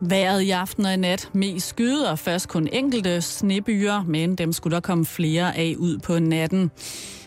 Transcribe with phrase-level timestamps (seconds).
[0.00, 4.52] Vejret i aften og i nat mest skyde og først kun enkelte snebyer, men dem
[4.52, 6.70] skulle der komme flere af ud på natten.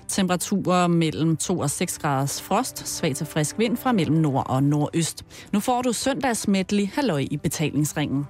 [0.07, 4.63] Temperaturer mellem 2 og 6 graders frost, svag til frisk vind fra mellem nord og
[4.63, 5.26] nordøst.
[5.54, 8.28] Nu får du søndagsmedley halløj i betalingsringen.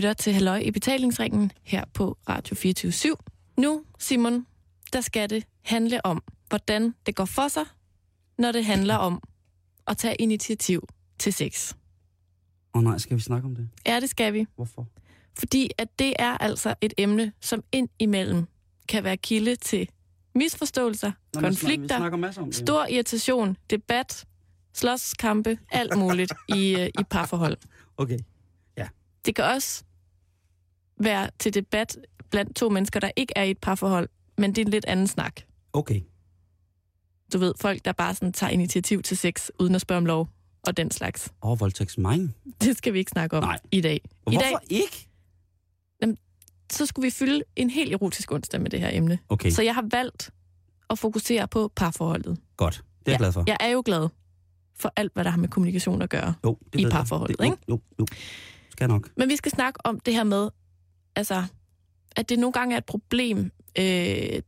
[0.00, 3.14] Lytter til Halløj i betalingsringen her på Radio 24 /7.
[3.58, 4.46] Nu, Simon,
[4.92, 7.64] der skal det handle om, hvordan det går for sig,
[8.38, 9.22] når det handler om
[9.86, 11.72] at tage initiativ til sex.
[12.74, 13.68] Åh oh, nej, skal vi snakke om det?
[13.86, 14.46] Ja, det skal vi.
[14.56, 14.86] Hvorfor?
[15.38, 18.46] Fordi at det er altså et emne, som ind imellem
[18.88, 19.88] kan være kilde til
[20.34, 22.56] misforståelser, Nå, konflikter, Vi snakker masser om det.
[22.56, 24.24] stor irritation, debat,
[24.74, 27.56] slåskampe, alt muligt i, øh, i parforhold.
[27.96, 28.18] Okay.
[29.24, 29.84] Det kan også
[31.00, 31.98] være til debat
[32.30, 35.06] blandt to mennesker, der ikke er i et parforhold, men det er en lidt anden
[35.06, 35.40] snak.
[35.72, 36.00] Okay.
[37.32, 40.28] Du ved, folk, der bare sådan tager initiativ til sex, uden at spørge om lov,
[40.66, 41.32] og den slags.
[41.42, 42.32] Åh, oh, voldtægtsmine.
[42.60, 43.58] Det skal vi ikke snakke om Nej.
[43.72, 44.00] i dag.
[44.04, 45.06] I Hvorfor dag, ikke?
[46.72, 49.18] så skulle vi fylde en helt erotisk onsdag med det her emne.
[49.28, 50.30] Okay, Så jeg har valgt
[50.90, 52.38] at fokusere på parforholdet.
[52.56, 52.74] godt.
[52.74, 53.44] Det er jeg Ja, glad for.
[53.46, 54.08] Jeg er jo glad
[54.80, 56.34] for alt, hvad der har med kommunikation at gøre.
[56.44, 57.56] Jo, det i parforholdet, det, ikke?
[57.68, 58.06] Jo, jo, jo.
[58.70, 59.10] Skal nok.
[59.16, 60.48] Men vi skal snakke om det her med,
[61.16, 61.44] altså,
[62.16, 63.38] at det nogle gange er et problem,
[63.78, 63.84] øh,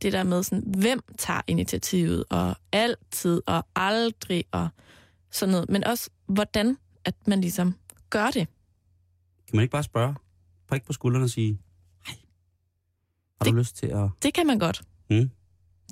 [0.01, 4.69] det der med sådan, hvem tager initiativet, og altid, og aldrig, og
[5.31, 5.69] sådan noget.
[5.69, 7.75] Men også, hvordan at man ligesom
[8.09, 8.47] gør det.
[9.47, 10.15] Kan man ikke bare spørge?
[10.67, 11.59] Prik på skuldrene og sige,
[12.07, 12.15] hej.
[13.41, 14.09] Har du Det- lyst til at...
[14.23, 14.81] Det kan man godt.
[15.09, 15.29] Mm.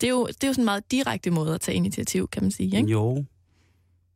[0.01, 2.41] Det, er jo, det er jo sådan en meget direkte måde at tage initiativ, kan
[2.43, 2.77] man sige.
[2.77, 2.91] Ikke?
[2.91, 3.25] Jo.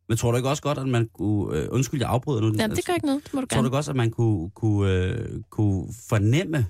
[0.08, 1.58] Men tror du ikke også godt, at man kunne...
[1.58, 2.52] Øh, undskyld, jeg afbryder nu.
[2.58, 3.24] Ja, det gør ikke noget.
[3.24, 3.68] Det må du Tror du gerne.
[3.68, 6.66] ikke også, at man kunne, kunne, øh, kunne fornemme,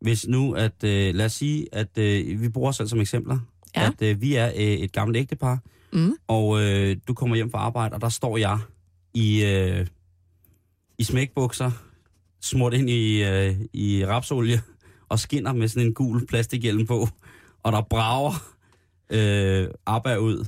[0.00, 3.38] hvis nu, at øh, lad os sige, at øh, vi bruger os selv som eksempler,
[3.76, 3.86] Ja.
[3.86, 5.58] at øh, vi er øh, et gammelt ægtepar,
[5.92, 6.12] Mm.
[6.28, 8.58] og øh, du kommer hjem fra arbejde, og der står jeg
[9.14, 9.86] i, øh,
[10.98, 11.70] i smækbukser,
[12.40, 14.62] smurt ind i, øh, i rapsolie,
[15.08, 17.08] og skinner med sådan en gul plastikhjelm på,
[17.62, 18.32] og der brager
[19.10, 20.44] øh, arbejde ud.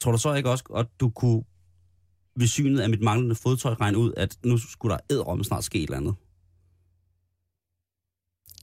[0.00, 1.42] Tror du så ikke også, at du kunne
[2.36, 5.78] ved synet af mit manglende fodtøj regne ud, at nu skulle der æderomme snart ske
[5.78, 6.14] et eller andet?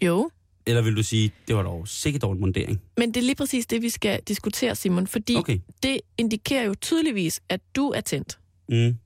[0.01, 0.29] Jo,
[0.68, 2.81] Eller vil du sige, det var dog sikkert dog en mundering?
[2.97, 5.07] men det er lige præcis det, vi skal diskutere, Simon.
[5.07, 5.59] Fordi Okay.
[5.84, 8.40] det indikerer jo tydeligvis, at du er tændt.
[8.69, 8.97] Mm.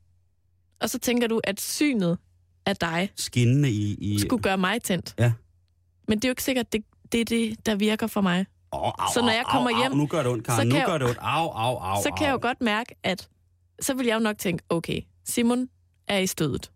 [0.80, 2.18] Og så tænker du, at synet
[2.66, 3.94] af dig Skinnende i...
[3.94, 5.16] i skulle gøre mig tændt.
[5.20, 5.34] Ja.
[6.08, 8.46] Men det er jo ikke sikkert, det, det er det, der virker for mig.
[8.72, 10.60] Oh, au, Så når jeg kommer au, hjem, Au, nu gør det ondt, så Karen.
[10.60, 11.20] kan Nu jeg- gør det ondt.
[11.22, 13.30] Au, au, au, så kan jeg jo godt mærke, at
[13.82, 15.70] så vil jeg jo nok tænke, okay, Simon
[16.08, 16.72] er i stødet.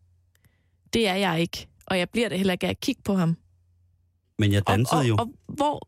[0.94, 1.68] Det er jeg ikke.
[1.88, 3.38] Og jeg bliver det heller ikke af at kigge på ham.
[4.40, 5.16] Men jeg Og, dansede og, jo.
[5.20, 5.88] og hvor,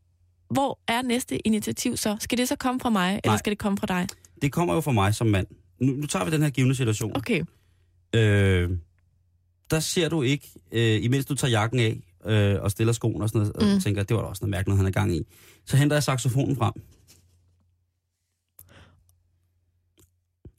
[0.49, 2.17] hvor er næste initiativ så?
[2.19, 3.37] Skal det så komme fra mig, eller Nej.
[3.37, 4.07] skal det komme fra dig?
[4.41, 5.47] Det kommer jo fra mig som mand.
[5.81, 7.17] Nu, nu tager vi den her givende situation.
[7.17, 7.43] Okay.
[8.15, 8.69] Øh,
[9.71, 13.29] der ser du ikke, øh, imens du tager jakken af øh, og stiller skoen og
[13.29, 13.79] sådan noget, og Mm.
[13.81, 15.21] tænker, det var da også noget mærkeligt, han er gang i.
[15.65, 16.73] Så henter jeg saxofonen frem.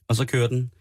[0.07, 0.71] Og så kører den.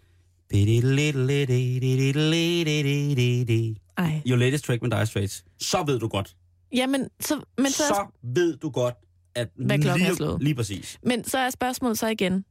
[3.98, 4.22] Ej.
[4.26, 5.44] Your latest track med Dire Straits.
[5.60, 6.36] Så ved du godt.
[6.72, 8.94] Jamen, så, men, så, så ved du godt,
[9.34, 10.42] at Hvad klokken er lige, slået.
[10.42, 10.98] lige præcis.
[11.02, 12.44] men så er spørgsmålet så igen,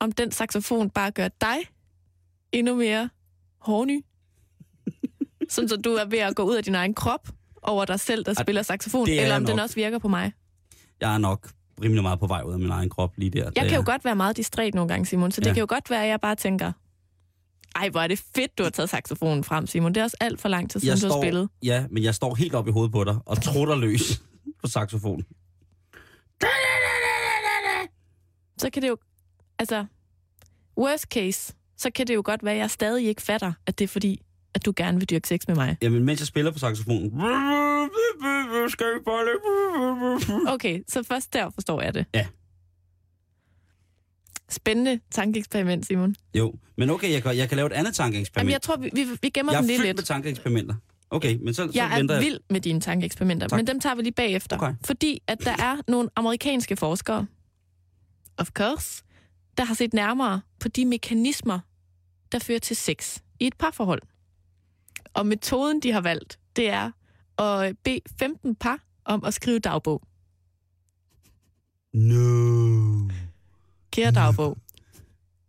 [0.00, 1.56] om den saxofon bare gør dig
[2.52, 3.10] endnu mere
[3.58, 4.04] hårdny?
[5.48, 7.28] Sådan så du er ved at gå ud af din egen krop
[7.62, 9.62] over dig selv, der Ej, spiller saxofon, er eller om den nok.
[9.62, 10.32] også virker på mig.
[11.00, 11.50] Jeg er nok
[11.82, 13.50] rimelig meget på vej ud af min egen krop lige der.
[13.56, 15.52] Jeg kan jo godt være meget distræt nogle gange, Simon, så det Ja.
[15.52, 16.72] kan jo godt være, at jeg bare tænker,
[17.76, 19.94] ej, hvor er det fedt, du har taget saxofonen frem, Simon.
[19.94, 21.48] Det er også alt for lang tid siden, jeg du har står, spillet.
[21.62, 24.22] Ja, men jeg står helt op i hovedet på dig og trutter løs
[24.62, 25.24] på saxofon.
[28.58, 28.96] Så kan det jo,
[29.58, 29.86] altså,
[30.78, 33.84] worst case, så kan det jo godt være, at jeg stadig ikke fatter, at det
[33.84, 34.22] er fordi,
[34.56, 35.76] at du gerne vil dyrke sex med mig.
[35.82, 37.12] Jamen, mens jeg spiller på saxofonen...
[40.48, 42.06] Okay, så først der forstår jeg det.
[42.14, 42.26] Ja.
[44.48, 46.14] Spændende tankeeksperiment, Simon.
[46.34, 48.52] Jo, men okay, jeg kan, jeg kan lave et andet Jamen, tankeeksperiment.
[48.52, 49.96] jeg tror, vi, vi, vi gemmer jeg dem er lige fyldt lidt.
[49.96, 50.74] med tankeeksperimenter.
[51.10, 52.24] Okay, men så, så Jeg venter er jeg.
[52.26, 53.56] vild med dine tankeeksperimenter, Tak.
[53.56, 54.56] men dem tager vi lige bagefter.
[54.56, 54.74] Okay.
[54.84, 57.26] Fordi at der er nogle amerikanske forskere,
[58.38, 59.02] of course,
[59.58, 61.58] der har set nærmere på de mekanismer,
[62.32, 64.02] der fører til sex i et parforhold.
[65.16, 66.90] Og metoden, de har valgt, det er
[67.42, 70.02] at bede 15 par om at skrive dagbog.
[71.94, 73.08] No.
[73.90, 74.58] Kære dagbog,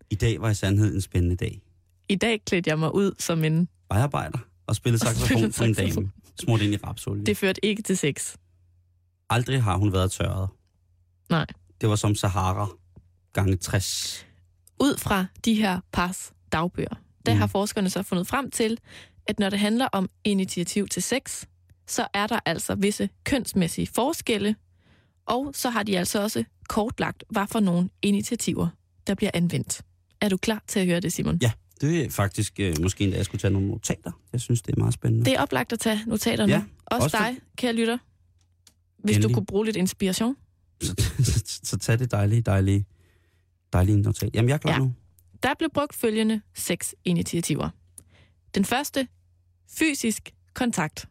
[0.09, 1.61] I dag var i sandhed en spændende dag.
[2.09, 3.67] i dag klædte jeg mig ud som en...
[3.89, 4.37] Vejarbejder
[4.67, 6.11] og spillede saxofon som en dame.
[6.39, 7.25] Smurt ind i rapsolie.
[7.25, 8.35] Det førte ikke til sex.
[9.29, 10.49] Aldrig har hun været tørret.
[11.29, 11.45] Nej.
[11.81, 12.67] Det var som Sahara
[13.33, 14.25] gange 60.
[14.79, 17.39] Ud fra de her pars dagbøger, der Mm.
[17.39, 18.77] har forskerne så fundet frem til,
[19.27, 21.45] at når det handler om initiativ til sex,
[21.87, 24.55] så er der altså visse kønsmæssige forskelle,
[25.25, 28.67] og så har de altså også kortlagt, hvad for nogle initiativer,
[29.07, 29.81] der bliver anvendt.
[30.21, 31.39] Er du klar til at høre det, Simon?
[31.41, 31.51] Ja,
[31.81, 34.11] det er faktisk øh, måske endda, jeg skulle tage nogle notater.
[34.33, 35.25] Jeg synes, det er meget spændende.
[35.25, 36.53] Det er oplagt at tage notaterne.
[36.53, 37.97] Ja, også, også dig, kære lytter.
[38.97, 39.29] Hvis Endelig.
[39.29, 40.35] du kunne bruge lidt inspiration.
[40.81, 42.85] Så, så, så tag det dejlige, dejlige,
[43.73, 44.29] dejlige notat.
[44.35, 44.79] Jamen, jeg er klar Ja.
[44.79, 44.93] nu.
[45.43, 47.69] Der blev brugt følgende seks initiativer.
[48.55, 49.07] Den første,
[49.69, 51.05] fysisk kontakt.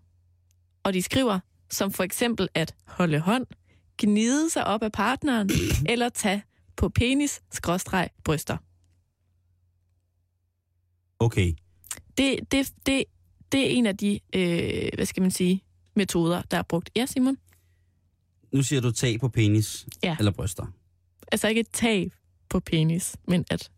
[0.82, 3.46] Og de skriver, som for eksempel at holde hånd,
[3.98, 5.50] gnide sig op af partneren,
[5.92, 6.42] eller tage
[6.76, 8.56] på penis, skråstreg, bryster.
[11.18, 11.52] Okay.
[12.18, 13.04] Det, det, det,
[13.52, 15.62] det er en af de, øh, hvad skal man sige,
[15.94, 16.90] metoder, der er brugt.
[16.96, 17.36] Ja, Simon?
[18.52, 20.16] Nu siger du tag på penis Ja.
[20.18, 20.66] eller bryster.
[21.32, 22.10] Altså ikke tag
[22.48, 23.70] på penis, men at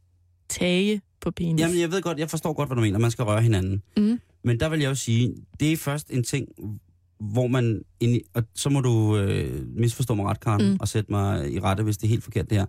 [0.49, 1.61] tage på penis.
[1.61, 2.99] Jamen, jeg ved godt, jeg forstår godt, hvad du mener.
[2.99, 3.83] Man skal røre hinanden.
[3.97, 4.21] Mhm.
[4.45, 6.49] Men der vil jeg jo sige, det er først en ting,
[7.21, 7.83] hvor man...
[8.01, 10.71] Ind og så må du øh, misforstå mig ret, Karen, Mm.
[10.73, 10.77] mm.
[10.81, 12.67] og sætte mig i rette, hvis det er helt forkert, det her.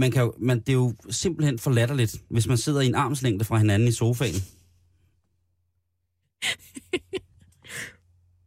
[0.00, 2.94] Man kan jo, man, det er jo simpelthen for latterligt, hvis man sidder i en
[2.94, 4.34] armslængde fra hinanden i sofaen.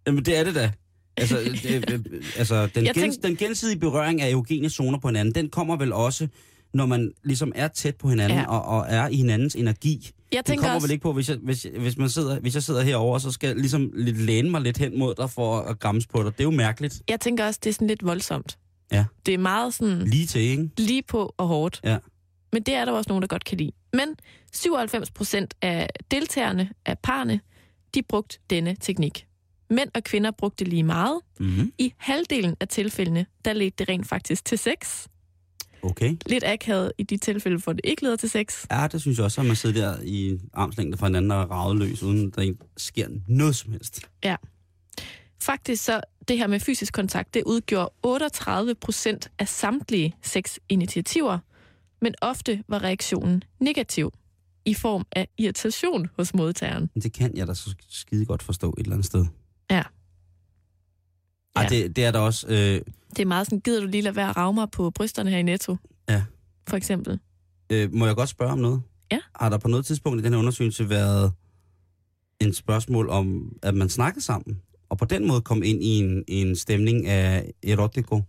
[0.08, 0.72] Jamen, det er det da.
[1.18, 2.00] Altså, det, øh,
[2.38, 5.94] altså den, gens, tænk- den gensidige berøring af eugene zoner på hinanden, den kommer vel
[5.94, 6.28] også,
[6.74, 8.46] når man ligesom er tæt på hinanden Ja.
[8.48, 10.12] og, og er i hinandens energi.
[10.32, 12.64] jeg tænker kommer også, vel ikke på, hvis jeg, hvis, hvis, man sidder, hvis jeg
[12.64, 16.08] sidder herovre, så skal jeg ligesom læne mig lidt hen mod dig for at græmse
[16.08, 16.32] på dig.
[16.32, 17.02] Det er jo mærkeligt.
[17.10, 18.58] jeg tænker også, det er sådan lidt voldsomt.
[18.92, 19.06] Ja.
[19.26, 20.08] Det er meget sådan...
[20.08, 20.70] Lige til, ikke?
[20.78, 21.82] lige på og hårdt.
[21.84, 21.98] Ja.
[22.54, 23.72] Men det er der også nogen, der godt kan lide.
[23.94, 24.08] Men
[24.54, 27.40] 97 procent af deltagerne af parne,
[27.96, 29.26] de brugte denne teknik.
[29.70, 31.20] Mænd og kvinder brugte lige meget.
[31.40, 31.72] Mm-hmm.
[31.78, 35.06] I halvdelen af tilfældene, der ledte det rent faktisk til sex.
[35.82, 36.16] Okay.
[36.26, 38.66] Lidt akavet i de tilfælde, hvor det ikke leder til sex.
[38.72, 41.78] Ja, det synes jeg også, at man sidder der i armslængde fra hinanden og ravet
[41.78, 44.02] løs, uden der sker noget som helst.
[45.42, 51.40] Faktisk så, det her med fysisk kontakt, det udgjorde 38 procent af samtlige sexinitiativer,
[52.02, 54.12] men ofte var reaktionen negativ
[54.66, 56.90] i form af irritation hos modtageren.
[57.04, 59.26] Det kan jeg da så skide godt forstå et eller andet sted.
[59.72, 59.84] Ja.
[61.56, 61.70] Ej, Ja.
[61.70, 62.48] det, det er der også...
[62.48, 65.30] Øh, Det er meget sådan, gider du lige lade være at rave mig på brysterne
[65.30, 65.78] her i Netto?
[66.10, 66.24] Ja.
[66.68, 67.20] For eksempel.
[67.70, 68.82] øh, må jeg godt spørge om noget?
[69.12, 69.20] Ja.
[69.36, 71.32] Har der på noget tidspunkt i den her undersøgelse været
[72.40, 74.62] en spørgsmål om, at man snakkede sammen?
[74.90, 78.22] Og på den måde kom ind i en, en stemning af erotico?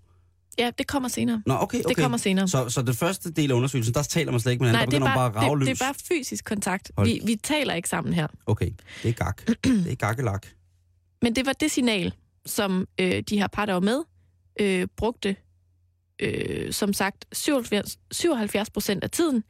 [0.59, 1.43] Ja, det kommer senere.
[1.47, 1.89] Nå, okay, okay.
[1.89, 2.49] Det kommer senere.
[2.49, 5.01] Så, så det første del af undersøgelsen, der taler man slet ikke med Nej, hinanden,
[5.01, 6.93] det der er, begynder bare, bare det, det er bare fysisk kontakt.
[6.97, 7.09] Hold.
[7.09, 8.27] Vi, vi taler ikke sammen her.
[8.47, 8.71] Okay,
[9.03, 9.43] det er gak.
[9.85, 10.47] det er gakkelak.
[11.23, 12.13] Men det var det signal,
[12.47, 14.03] som øh, de her par, der var med,
[14.61, 15.37] øh, brugte,
[16.19, 19.45] øh, som sagt, 77, 77 procent af tiden,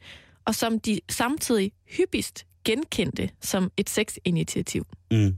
[0.45, 4.85] og som de samtidig hyppigst genkendte som et sexinitiativ.
[5.11, 5.37] Mm.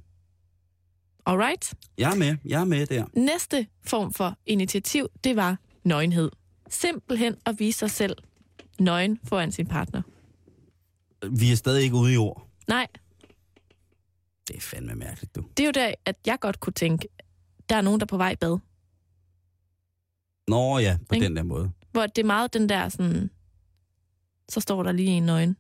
[1.25, 1.74] Alright?
[1.98, 3.06] Jeg er med, jeg er med der.
[3.16, 6.32] Næste form for initiativ, det var nøgenhed.
[6.70, 8.18] Simpelthen at vise sig selv
[8.80, 10.01] nøgen foran sin partner.
[11.32, 12.48] Vi er stadig ikke ude i ord.
[12.68, 12.88] Nej,
[14.48, 15.44] Det er fandme mærkeligt, du.
[15.58, 17.08] det er jo der, at jeg godt kunne tænke,
[17.70, 18.58] der er nogen, der er på vej i bad.
[20.48, 21.25] Nå ja, på Ikke?
[21.25, 21.72] den der måde.
[21.91, 23.29] Hvor det er meget den der sådan,
[24.50, 25.58] så står der lige en nøgen.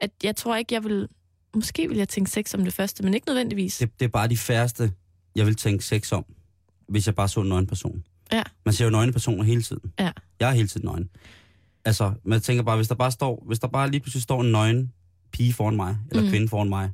[0.00, 1.08] At jeg tror ikke, jeg vil,
[1.54, 3.78] måske vil jeg tænke sex som det første, men ikke nødvendigvis.
[3.78, 4.92] Det, det er bare de færreste,
[5.36, 6.24] jeg vil tænke sex om,
[6.88, 8.04] hvis jeg bare så en nøgen person.
[8.32, 8.42] Ja.
[8.64, 9.92] Man ser jo nøgne personer hele tiden.
[9.98, 10.12] Ja.
[10.40, 11.10] Jeg er hele tiden nøgen.
[11.84, 14.52] Altså, man tænker bare, hvis der bare står, hvis der bare lige pludselig står en
[14.52, 14.92] nøgen
[15.32, 16.26] pige foran mig, eller Mm.
[16.26, 16.30] mm.
[16.32, 16.90] kvinde foran mig,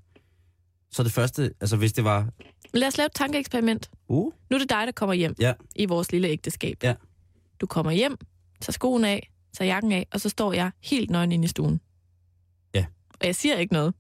[0.91, 2.29] så det første, altså hvis det var,
[2.75, 3.91] Lad os lave et tankeeksperiment.
[4.09, 5.53] uh, Nu er det dig, der kommer hjem Ja.
[5.77, 6.77] i vores lille ægteskab.
[6.83, 6.95] Ja.
[7.61, 8.17] Du kommer hjem,
[8.61, 11.81] tager skoen af, tager jakken af, og så står jeg helt nøgen inde i stuen.
[12.75, 12.87] Ja.
[13.21, 13.95] Og jeg siger ikke noget.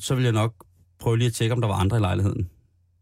[0.00, 0.64] så vil jeg nok
[0.98, 2.50] prøve lige at tjekke, om der var andre i lejligheden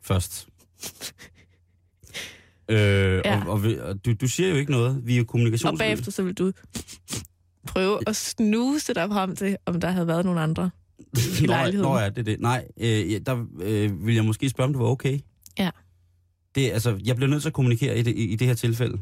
[0.02, 0.48] først.
[2.68, 2.76] øh,
[3.24, 3.42] Ja.
[3.46, 5.06] og, og, og du, du siger jo ikke noget.
[5.06, 5.78] Vi er jo Og kommunikations...
[5.78, 6.52] bagefter så vil du
[7.66, 10.70] prøve at snuse dig frem til, om der havde været nogen andre.
[10.98, 11.90] I Nå, lejligheden.
[11.90, 12.40] Nå ja, det er det.
[12.40, 15.18] Nej, øh, der øh, vil jeg måske spørge, om det var okay.
[15.58, 15.70] Ja.
[16.54, 18.98] Det, altså, jeg bliver nødt til at kommunikere i det, i, i det her tilfælde.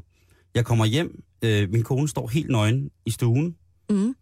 [0.55, 3.57] Jeg kommer hjem, øh, min kone står helt nøgen i stuen,
[3.91, 4.15] Mm.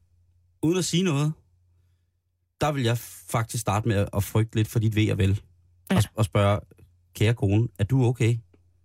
[0.63, 1.33] uden at sige noget.
[2.61, 2.99] Der vil jeg
[3.29, 5.41] faktisk starte med at frygte lidt for dit ved og vel.
[5.91, 5.97] Ja.
[5.97, 6.61] Og, og spørge,
[7.15, 8.37] kære kone, er du okay?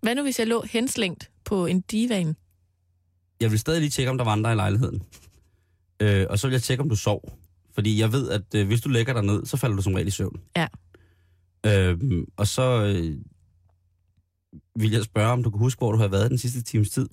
[0.01, 2.36] Hvad nu, hvis jeg lå henslængt på en divan?
[3.41, 5.03] Jeg vil stadig lige tjekke, om der var andre i lejligheden.
[6.00, 7.38] Øh, og så vil jeg tjekke, om du sov.
[7.78, 10.08] Fordi jeg ved, at øh, hvis du lægger dig ned, så falder du som regel
[10.08, 10.40] i søvn.
[10.58, 10.68] Ja.
[11.66, 12.00] Øh,
[12.38, 13.18] og så øh,
[14.80, 17.10] vil jeg spørge, om du kan huske, hvor du har været den sidste times tid.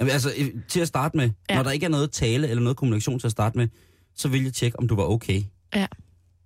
[0.00, 1.56] Jamen, altså, øh, til at starte med, Ja.
[1.56, 3.68] når der ikke er noget tale eller noget kommunikation til at starte med,
[4.14, 5.42] så vil jeg tjekke, om du var okay.
[5.74, 5.86] Ja.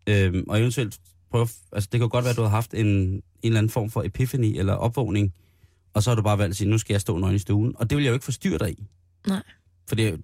[0.09, 0.99] Øhm, og eventuelt
[1.31, 3.91] prøve, altså det kan godt være, at du har haft en, en eller anden form
[3.91, 5.35] for epiphany eller opvågning,
[5.95, 7.75] og så har du bare valgt at sige, nu skal jeg stå nøgen i stuen.
[7.77, 8.87] Og det vil jeg jo ikke forstyrre dig i.
[9.27, 9.43] Nej.
[9.89, 10.21] For det er, vi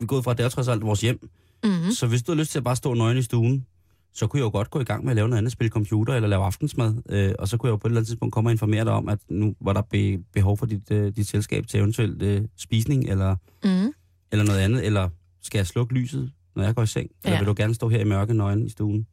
[0.00, 1.30] er gået fra, at det er trods alt vores hjem.
[1.64, 1.90] Mm.
[1.90, 3.66] Så hvis du har lyst til at bare stå nøgen i stuen,
[4.12, 6.14] så kunne jeg jo godt gå i gang med at lave noget andet, spille computer
[6.14, 6.94] eller lave aftensmad.
[7.08, 8.92] Øh, og så kunne jeg jo på et eller andet tidspunkt komme og informere dig
[8.92, 12.42] om, at nu var der be, behov for dit, øh, dit selskab til eventuelt øh,
[12.56, 13.92] spisning eller, Mm.
[14.32, 14.86] eller noget andet.
[14.86, 15.08] Eller
[15.42, 17.10] skal jeg slukke lyset, når jeg går i seng?
[17.24, 17.40] Eller Ja.
[17.40, 19.06] vil du gerne stå her i mørke nøgen i stuen?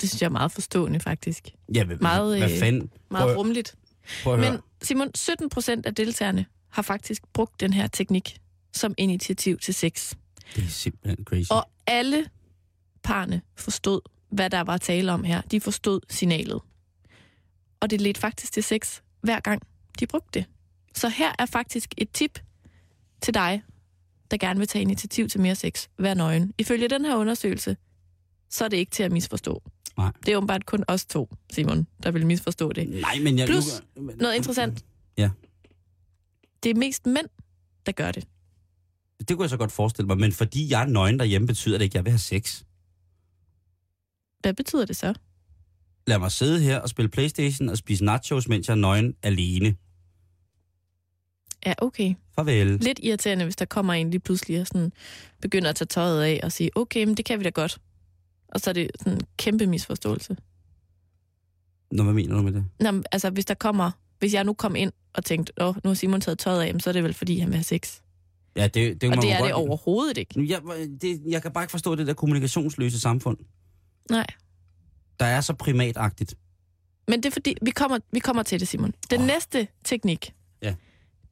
[0.00, 1.48] Det synes jeg er meget forstående, faktisk.
[1.74, 2.90] Ja, hvad, Meget, hvad øh, fanden?
[3.10, 3.36] Meget.
[4.22, 4.58] Prøv at Men.
[4.82, 8.38] Simon, 17 procent af deltagerne har faktisk brugt den her teknik
[8.72, 10.14] som initiativ til sex.
[10.56, 11.50] Det er simpelthen crazy.
[11.50, 12.30] Og alle
[13.02, 14.00] parne forstod,
[14.30, 15.40] hvad der var tale om her.
[15.40, 16.60] De forstod signalet.
[17.80, 19.62] Og det ledte faktisk til sex hver gang
[20.00, 20.46] de brugte det.
[20.94, 22.38] Så her er faktisk et tip
[23.20, 23.62] til dig,
[24.30, 25.88] der gerne vil tage initiativ til mere sex.
[25.98, 26.54] Vær nøgen.
[26.58, 27.76] Ifølge den her undersøgelse,
[28.50, 29.62] så er det ikke til at misforstå.
[29.96, 30.12] Nej.
[30.26, 32.88] Det er åbenbart kun os to, Simon, der vil misforstå det.
[32.88, 33.46] Nej, men jeg...
[33.46, 34.84] Plus nu, Noget interessant.
[35.16, 35.30] Ja.
[36.62, 37.26] Det er mest mænd,
[37.86, 38.26] der gør det.
[39.18, 41.84] Det kunne jeg så godt forestille mig, men fordi jeg er nøgen derhjemme, betyder det
[41.84, 42.62] ikke, at jeg vil have sex.
[44.40, 45.14] Hvad betyder det så?
[46.06, 49.76] Lad mig sidde her og spille Playstation og spise nachos, mens jeg er nøgen alene.
[51.66, 52.14] Ja, okay.
[52.34, 52.78] Farvel.
[52.78, 54.92] Lidt irriterende, hvis der kommer en lige pludselig og sådan
[55.42, 57.78] begynder at tage tøjet af og sige, okay, men det kan vi da godt.
[58.48, 60.36] Og så er det sådan en kæmpe misforståelse.
[61.92, 62.64] Nå, hvad mener du med det?
[62.80, 65.90] Nå, men altså, hvis der kommer, hvis jeg nu kom ind og tænkte, åh, nu
[65.90, 68.00] har Simon taget tøjet af, så er det vel, fordi han vil have sex.
[68.58, 70.46] Ja, det, det, Og må det man er det godt- overhovedet ikke.
[70.48, 70.62] Jeg,
[71.00, 73.38] det, jeg kan bare ikke forstå det der kommunikationsløse samfund,
[74.10, 74.26] Nej.
[75.20, 76.34] der er så primatagtigt.
[77.08, 78.92] Men det er fordi, vi kommer, vi kommer til det, Simon.
[79.10, 79.26] Den oh.
[79.26, 80.74] næste teknik, Ja.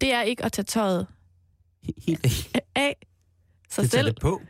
[0.01, 1.07] det er ikke at tage tøjet
[1.89, 2.27] He- Helt
[2.75, 2.97] af
[3.71, 4.07] sig det selv.
[4.07, 4.41] det på.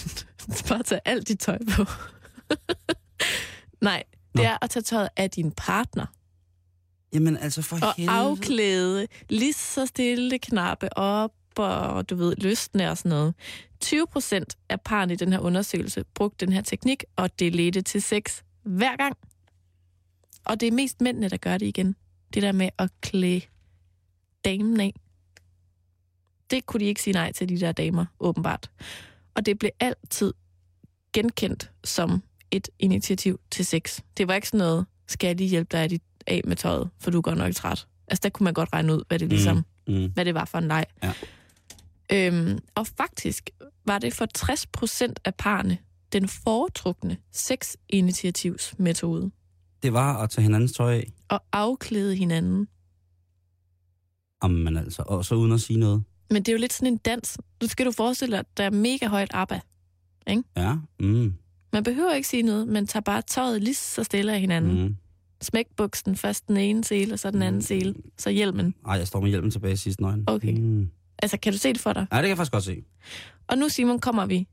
[0.68, 1.84] Bare tage alt dit tøj på.
[3.80, 4.42] Nej, det Nå.
[4.42, 6.06] er at tage tøjet af din partner.
[7.12, 8.16] Jamen altså for Og helvede.
[8.18, 11.30] afklæde lige så stille knappe op
[11.64, 13.34] og du ved, løsne og sådan noget.
[13.80, 17.82] 20 procent af parne i den her undersøgelse brugte den her teknik, og det ledte
[17.82, 19.16] til sex hver gang.
[20.44, 21.96] Og det er mest mændene, der gør det igen.
[22.34, 23.40] Det der med at klæde
[24.44, 24.94] damen af.
[26.50, 28.70] Det kunne de ikke sige nej til, de der damer, åbenbart.
[29.34, 30.34] Og det blev altid
[31.12, 34.00] genkendt som et initiativ til sex.
[34.16, 37.18] Det var ikke sådan noget, skal jeg lige hjælpe dig af med tøjet, for du
[37.18, 37.86] er godt nok træt.
[38.08, 39.94] Altså, der kunne man godt regne ud, hvad det, ligesom, mm.
[39.94, 40.10] Mm.
[40.14, 40.84] hvad det var for en leg.
[41.02, 41.12] Ja.
[42.12, 43.50] Øhm, og faktisk
[43.86, 45.78] var det for 60 procent af parne
[46.12, 49.30] den foretrukne sex-initiativsmetode.
[49.82, 51.12] Det var at tage hinandens tøj af.
[51.30, 52.68] At afklæde hinanden.
[54.42, 56.04] Jamen altså, og så uden at sige noget.
[56.30, 57.38] Men det er jo lidt sådan en dans.
[57.62, 59.60] Nu skal du forestille dig, at der er mega højt ABBA.
[60.56, 61.34] Ja, mm.
[61.72, 64.72] Man behøver ikke sige noget, man tager bare tøjet lige så stille af hinanden.
[64.72, 64.82] Mm.
[64.82, 64.96] Mm.
[65.40, 68.74] Smæk buksen, først den ene sele, og så den anden sele, så hjelmen.
[68.86, 70.24] Ej, jeg står med hjelmen tilbage i sidste nøgen.
[70.26, 70.52] Okay.
[70.58, 70.90] Mm.
[71.18, 72.06] Altså, kan du se det for dig?
[72.12, 72.84] Ja, det kan jeg faktisk godt se.
[73.46, 74.48] Og nu, Simon, kommer vi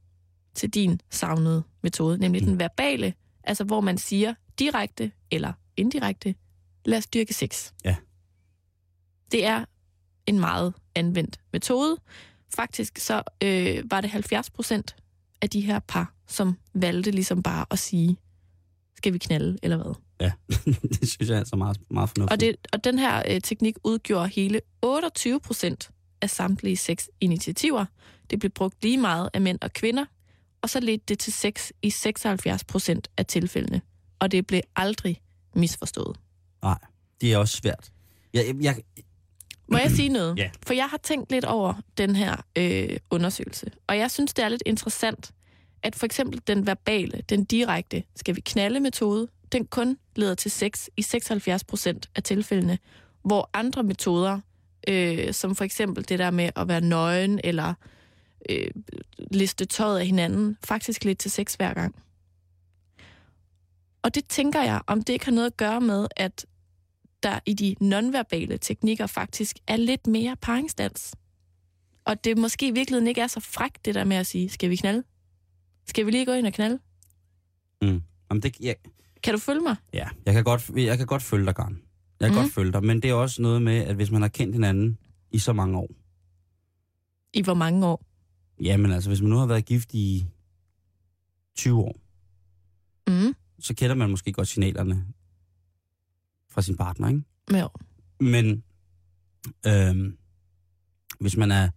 [0.56, 2.48] til din savnede metode, nemlig Mm.
[2.48, 6.36] den verbale, altså hvor man siger direkte eller indirekte,
[6.86, 7.72] lad os dyrke sex.
[7.86, 7.96] Ja.
[9.32, 9.66] Det er
[10.26, 11.98] en meget anvendt metode.
[12.56, 14.96] Faktisk så øh, var det 70 procent
[15.42, 18.18] af de her par, som valgte ligesom bare at sige,
[18.98, 19.94] skal vi knalde eller hvad?
[20.22, 20.32] Ja,
[21.00, 22.32] det synes jeg er altså meget, meget fornuftigt.
[22.32, 25.90] Og, det, og den her øh, teknik udgjorde hele 28 procent
[26.24, 27.86] af samtlige seks initiativer.
[28.30, 30.06] Det blev brugt lige meget af mænd og kvinder,
[30.62, 33.82] og så ledte det til sex i 76 procent af tilfældene.
[34.20, 35.22] Og det blev aldrig
[35.56, 36.18] misforstået.
[36.64, 36.78] Nej,
[37.22, 37.92] det er også svært.
[38.34, 38.76] Jeg, jeg, jeg,
[39.68, 40.38] Må jeg sige noget?
[40.40, 40.50] Ja.
[40.68, 44.50] For jeg har tænkt lidt over den her øh, undersøgelse, og jeg synes, det er
[44.50, 45.32] lidt interessant,
[45.84, 50.52] at for eksempel den verbale, den direkte, skal vi knalde metode, den kun leder til
[50.52, 52.78] sex i 76 procent af tilfældene,
[53.24, 54.40] hvor andre metoder,
[54.88, 57.74] øh, som for eksempel det der med at være nøgen eller
[58.50, 58.68] øh,
[59.32, 61.96] liste tøjet af hinanden, faktisk lidt til sex hver gang.
[64.02, 66.46] Og det tænker jeg, om det ikke har noget at gøre med, at
[67.24, 71.16] der i de nonverbale teknikker faktisk er lidt mere paringsdans.
[72.06, 74.70] Og det måske i virkeligheden ikke er så frækt, det der med at sige, skal
[74.70, 75.04] vi knalde?
[75.88, 76.80] Skal vi lige gå ind og knalde?
[77.82, 78.02] Mm.
[78.30, 78.76] Jamen, det, jeg,
[79.24, 79.76] Kan du følge mig?
[79.94, 81.82] ja, jeg kan godt, jeg kan godt følge dig, Karen.
[82.24, 82.44] Jeg kan Mhm.
[82.46, 84.98] godt følge dig, men det er også noget med, at hvis man har kendt hinanden
[85.32, 85.90] i så mange år,
[87.34, 88.06] I hvor mange år?
[88.62, 90.26] jamen altså, hvis man nu har været gift i
[91.56, 91.96] 20 år,
[93.08, 93.34] Mm.
[93.60, 95.06] så kender man måske godt signalerne
[96.50, 97.24] fra sin partner, ikke?
[97.60, 97.70] Jo.
[98.20, 98.64] Men
[99.68, 100.18] øhm,
[101.20, 101.70] hvis man er,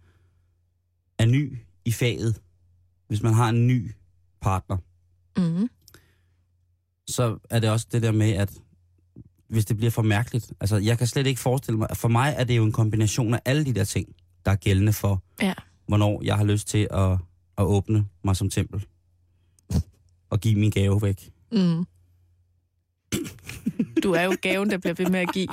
[1.17, 2.41] er ny i faget,
[3.07, 3.91] hvis man har en ny
[4.41, 4.77] partner,
[5.37, 5.69] Mm.
[7.07, 8.61] så er det også det der med, at
[9.49, 12.43] hvis det bliver for mærkeligt, altså jeg kan slet ikke forestille mig, for mig er
[12.43, 15.53] det jo en kombination af alle de der ting, der er gældende for, Ja.
[15.87, 17.11] hvornår jeg har lyst til at,
[17.57, 18.85] at åbne mig som tempel
[20.29, 21.29] og give min gave væk.
[21.51, 21.85] Mm.
[24.03, 25.47] Du er jo gaven, der bliver ved med at give,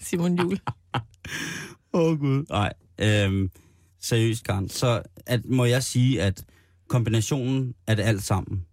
[0.00, 0.58] Simon Jul.
[0.94, 1.00] Åh
[2.12, 2.44] oh, gud.
[2.50, 3.50] Nej, øhm,
[4.00, 4.68] seriøst, Karen.
[4.68, 6.44] Så at, må jeg sige, at
[6.88, 8.66] kombinationen af det alt sammen,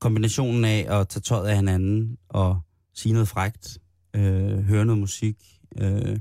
[0.00, 2.60] kombinationen af at tage tøjet af hinanden og
[2.98, 3.78] sige noget frægt,
[4.16, 5.36] øh, høre noget musik,
[5.80, 6.18] øh,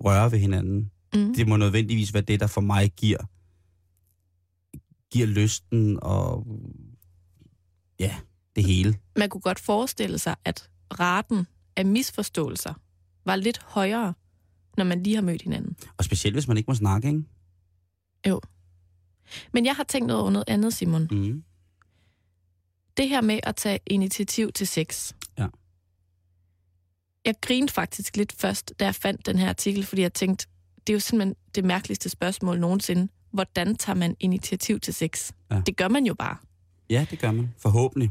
[0.00, 1.34] røre ved hinanden, Mm.
[1.34, 3.18] det må nødvendigvis være det, der for mig giver,
[5.12, 6.46] giver lysten og
[8.00, 8.16] ja,
[8.56, 8.98] det hele.
[9.16, 11.46] Man kunne godt forestille sig, at raten
[11.76, 12.74] af misforståelser
[13.24, 14.14] var lidt højere,
[14.76, 15.76] når man lige har mødt hinanden.
[15.96, 17.22] Og specielt, hvis man ikke må snakke, ikke?
[19.52, 21.08] Men jeg har tænkt noget over noget andet, Simon.
[21.10, 21.44] Mm.
[22.96, 25.12] Det her med at tage initiativ til sex.
[27.24, 30.46] Jeg grinede faktisk lidt først, da jeg fandt den her artikel, fordi jeg tænkte,
[30.86, 33.08] det er jo simpelthen det mærkeligste spørgsmål nogensinde.
[33.30, 35.32] Hvordan tager man initiativ til sex?
[35.50, 35.60] Ja.
[35.66, 36.36] Det gør man jo bare.
[36.90, 37.54] Ja, det gør man.
[37.58, 38.10] Forhåbentlig.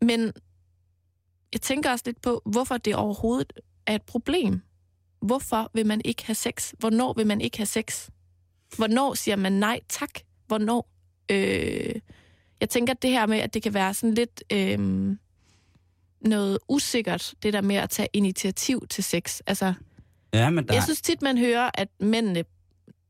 [0.00, 0.32] Men
[1.52, 3.52] jeg tænker også lidt på, hvorfor det overhovedet
[3.86, 4.60] er et problem.
[5.22, 6.72] Hvorfor vil man ikke have sex?
[6.78, 8.08] Hvornår vil man ikke have sex?
[8.76, 10.10] Hvornår siger man nej tak?
[10.46, 10.88] Hvornår?
[11.30, 11.94] Øh,
[12.60, 15.16] jeg tænker det her med, at det kan være sådan lidt øh,
[16.24, 19.40] noget usikkert, det der med at tage initiativ til sex.
[19.46, 19.74] Altså,
[20.34, 22.44] Ja, men der, jeg synes tit, man hører, at mændene,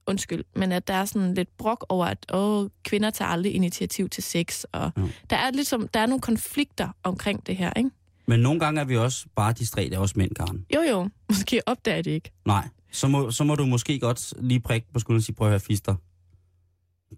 [0.07, 4.09] undskyld, men at der er sådan lidt brok over, at åh, kvinder tager aldrig initiativ
[4.09, 5.09] til sex, og Jo.
[5.31, 7.90] der er ligesom, der er nogle konflikter omkring det her, ikke?
[8.27, 10.66] Men nogle gange er vi også bare distræte af os mænd, Karen.
[10.75, 12.31] Jo, jo, måske opdager det ikke.
[12.46, 15.46] Nej, så må, så må du måske godt lige prikke på skulderen og sige, prøv
[15.46, 15.94] at høre, fister.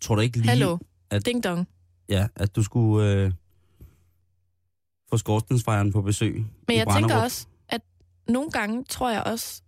[0.00, 0.78] Tror du ikke lige, Hallo,
[1.10, 1.68] at- ding dong.
[2.08, 3.32] Ja, at du skulle øh,
[5.14, 7.80] få skorstensfejren på besøg Men jeg tænker også, at
[8.28, 9.62] nogle gange tror jeg også,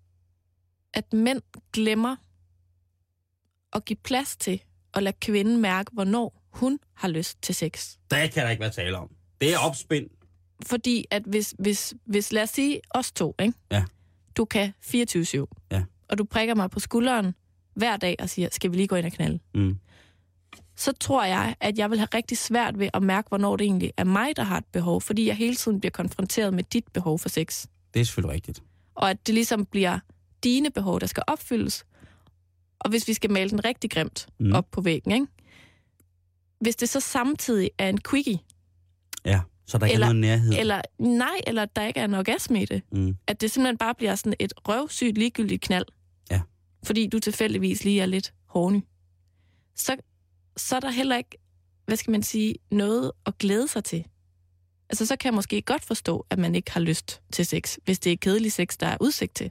[0.95, 2.17] at mænd glemmer
[3.73, 4.63] at give plads til
[4.95, 7.97] at lade kvinden mærke, hvornår hun har lyst til sex.
[8.11, 9.11] Det kan der ikke være tale om.
[9.41, 10.11] Det er opspind.
[10.67, 13.59] Fordi at hvis, hvis, hvis lad os sige os to, ikke?
[13.71, 13.85] Ja.
[14.37, 15.85] du kan 24-7, Ja.
[16.09, 17.35] og du prikker mig på skulderen
[17.75, 19.39] hver dag og siger, skal vi lige gå ind og knalde?
[19.55, 19.79] Mm.
[20.77, 23.93] Så tror jeg, at jeg vil have rigtig svært ved at mærke, hvornår det egentlig
[23.97, 27.19] er mig, der har et behov, fordi jeg hele tiden bliver konfronteret med dit behov
[27.19, 27.67] for sex.
[27.95, 28.63] Det er selvfølgelig rigtigt.
[28.95, 29.99] Og at det ligesom bliver
[30.45, 31.87] dine behov, der skal opfyldes.
[32.79, 34.53] Og hvis vi skal male den rigtig grimt Mm.
[34.53, 35.27] op på væggen, ikke?
[36.61, 38.39] Hvis det så samtidig er en quickie,
[39.25, 40.53] Ja, så der ikke Eller- er noget nærhed.
[40.59, 43.17] eller nej, eller der ikke er en orgasme i det, Mm.
[43.27, 45.87] at det simpelthen bare bliver sådan et røvsygt ligegyldigt knald,
[46.31, 46.41] Ja.
[46.85, 48.81] fordi du tilfældigvis lige er lidt horny,
[49.77, 49.97] så,
[50.57, 51.39] så er der heller ikke,
[51.87, 54.05] hvad skal man sige, noget at glæde sig til.
[54.89, 57.99] Altså, så kan jeg måske godt forstå, at man ikke har lyst til sex, hvis
[57.99, 59.51] det er kedelig sex, der er udsigt til.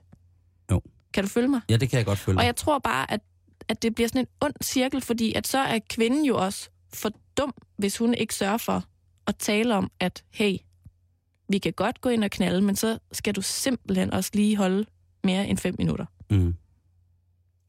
[0.71, 0.81] Jo.
[1.13, 1.61] Kan du følge mig?
[1.69, 2.39] Ja, det kan jeg godt følge.
[2.39, 3.21] Og jeg tror bare, at,
[3.67, 7.11] at det bliver sådan en ond cirkel, fordi at så er kvinden jo også for
[7.37, 8.83] dum, hvis hun ikke sørger for
[9.27, 10.57] at tale om, at hey,
[11.49, 14.85] vi kan godt gå ind og knalde, men så skal du simpelthen også lige holde
[15.23, 16.05] mere end fem minutter.
[16.29, 16.55] Mm.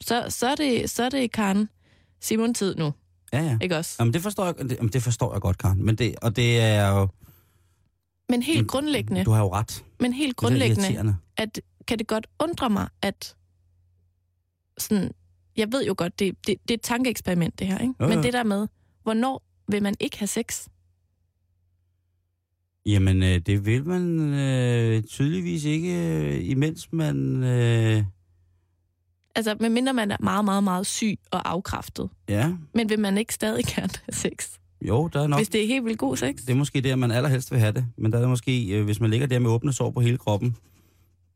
[0.00, 1.68] Så, så, er, det, så er det Karen
[2.20, 2.92] Simon tid nu,
[3.32, 3.58] Ja, ja.
[3.62, 3.96] ikke også?
[4.00, 5.84] Jamen, det forstår jeg, det, jamen, det forstår jeg godt, Karen.
[5.84, 7.08] Men det, og det er jo...
[8.28, 9.84] Men helt grundlæggende, Du har jo ret.
[10.00, 13.36] men helt grundlæggende, at kan det godt undre mig, at
[14.78, 15.10] sådan,
[15.56, 17.94] jeg ved jo godt, det, det, det er et tankeeksperiment, det her, ikke?
[18.00, 18.22] Jo, Men jo.
[18.22, 18.66] det der med,
[19.02, 20.66] hvornår vil man ikke have sex?
[22.86, 27.42] Jamen, øh, det vil man øh, tydeligvis ikke, øh, imens man...
[27.42, 28.04] Øh,
[29.36, 32.08] Altså, medmindre man er meget, meget, meget syg og afkræftet.
[32.28, 34.50] ja, Men vil man ikke stadig gerne have sex?
[34.82, 35.38] jo, der er nok...
[35.38, 36.36] Hvis det er helt vildt god sex?
[36.36, 37.86] Det er måske der, man allerhelst vil have det.
[37.96, 40.18] Men der er det måske, øh, hvis man ligger der med åbne sår på hele
[40.18, 40.56] kroppen,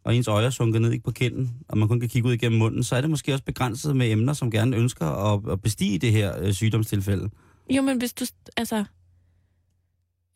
[0.04, 2.58] og ens øje er sunket ned på kinden, og man kun kan kigge ud igennem
[2.58, 5.98] munden, så er det måske også begrænset med emner, som gerne ønsker at, at bestige
[5.98, 7.30] det her øh, sygdomstilfælde.
[7.70, 8.24] Jo, men hvis du...
[8.56, 8.84] Altså...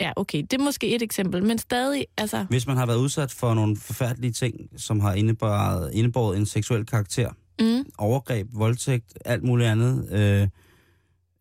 [0.00, 2.46] Ja, okay, det er måske et eksempel, men stadig, altså...
[2.48, 6.87] Hvis man har været udsat for nogle forfærdelige ting, som har indebåret, indebåret en seksuel
[6.87, 7.84] karakter, Mm.
[7.98, 10.48] overgreb, voldtægt, alt muligt andet, øh,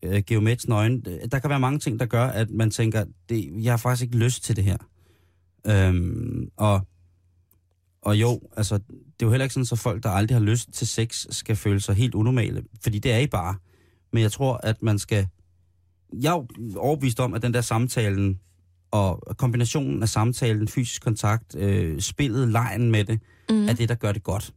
[0.04, 1.06] øh, geomets nøgen.
[1.32, 4.18] Der kan være mange ting, der gør, at man tænker, det, jeg har faktisk ikke
[4.18, 4.78] lyst til det her.
[5.68, 6.88] Øhm, og,
[8.02, 10.72] og jo, altså, det er jo heller ikke sådan, så folk, der aldrig har lyst
[10.74, 13.56] til sex, skal føle sig helt unormale, fordi det er I bare.
[14.14, 15.28] Men jeg tror, at man skal...
[16.22, 16.46] Jeg er
[16.78, 18.40] overbevist om, at den der samtalen,
[18.92, 23.68] og kombinationen af samtalen, fysisk kontakt, øh, spillet, lejen med det, Mm.
[23.68, 24.54] er det, der gør det godt.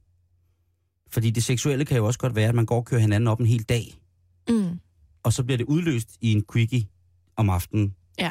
[1.10, 3.40] Fordi det seksuelle kan jo også godt være, at man går og kører hinanden op
[3.40, 4.00] en hel dag,
[4.48, 4.80] Mm.
[5.22, 6.86] og så bliver det udløst i en quickie
[7.36, 7.94] om aftenen.
[8.18, 8.30] Ja.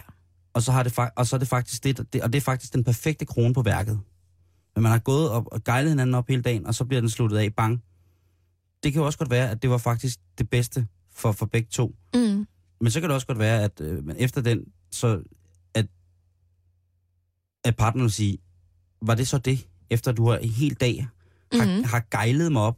[0.54, 2.74] Og så, har det, og så er det faktisk det, det, og det er faktisk
[2.74, 4.00] den perfekte krone på værket.
[4.76, 7.10] Men man har gået op og gejlet hinanden op hele dagen, og så bliver den
[7.10, 7.84] sluttet af, bang.
[8.84, 11.68] Det kan jo også godt være, at det var faktisk det bedste for, for begge
[11.72, 11.96] to.
[12.14, 12.48] Mm.
[12.82, 15.24] Men så kan det også godt være, at øh, efter den, så
[15.74, 15.88] at,
[17.64, 18.38] at partneren vil sige,
[19.02, 21.08] var det så det, efter du har en hel dag
[21.54, 21.84] har, Mm.
[21.84, 22.78] har gejlet mig op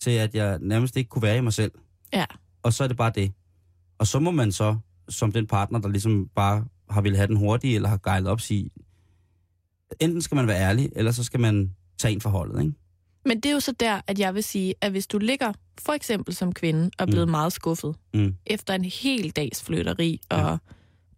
[0.00, 1.72] til, at jeg nærmest ikke kunne være i mig selv.
[2.12, 2.24] Ja.
[2.62, 3.32] Og så er det bare det.
[3.98, 4.76] Og så må man så,
[5.08, 8.40] som den partner, der ligesom bare har ville have den hurtige, eller har gejlet op,
[8.40, 8.70] sige,
[10.00, 12.74] enten skal man være ærlig, eller så skal man tage en forholdet, ikke?
[13.24, 15.92] Men det er jo så der, at jeg vil sige, at hvis du ligger for
[15.92, 17.30] eksempel som kvinde og er blevet Mm.
[17.30, 18.34] meget skuffet Mm.
[18.46, 20.44] efter en hel dags flytteri Ja.
[20.46, 20.58] og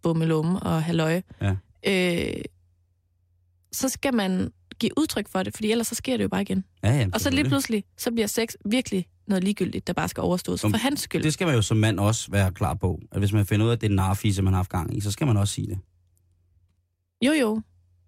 [0.01, 1.55] bummelum og halløj, Ja.
[1.87, 2.41] øh,
[3.71, 6.63] så skal man give udtryk for det, fordi ellers så sker det jo bare igen.
[6.83, 10.21] Ja, ja, Og så lige pludselig, så bliver sex virkelig noget ligegyldigt, der bare skal
[10.21, 11.23] overstås Om- for hans skyld.
[11.23, 12.99] Det skal man jo som mand også være klar på.
[13.11, 15.01] At hvis man finder ud af, at det er narfise, man har haft gang i,
[15.01, 15.79] så skal man også sige det.
[17.25, 17.61] Jo, jo.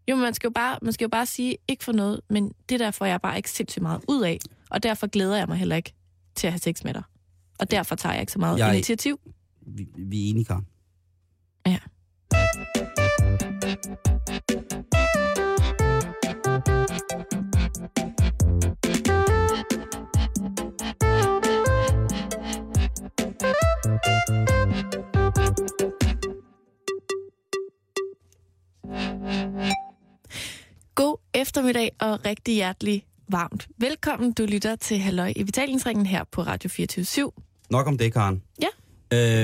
[0.10, 2.80] Jo, man skal jo, bare, man skal jo bare sige, ikke for noget, men det
[2.80, 5.75] der får jeg bare ikke sindssygt meget ud af, og derfor glæder jeg mig heller
[5.75, 5.93] ikke
[6.36, 7.03] til at have sex med dig.
[7.60, 8.73] Og derfor tager jeg ikke så meget jeg...
[8.73, 9.19] initiativ.
[9.67, 10.67] Vi, vi er enige, Karen.
[11.67, 11.77] Ja.
[30.95, 33.67] God eftermiddag og rigtig hjertelig varmt.
[33.78, 37.32] Velkommen, du lytter til Halløj i betalingsringen her på Radio 24
[37.69, 38.43] Nok om det, Karen.
[38.62, 38.67] Ja.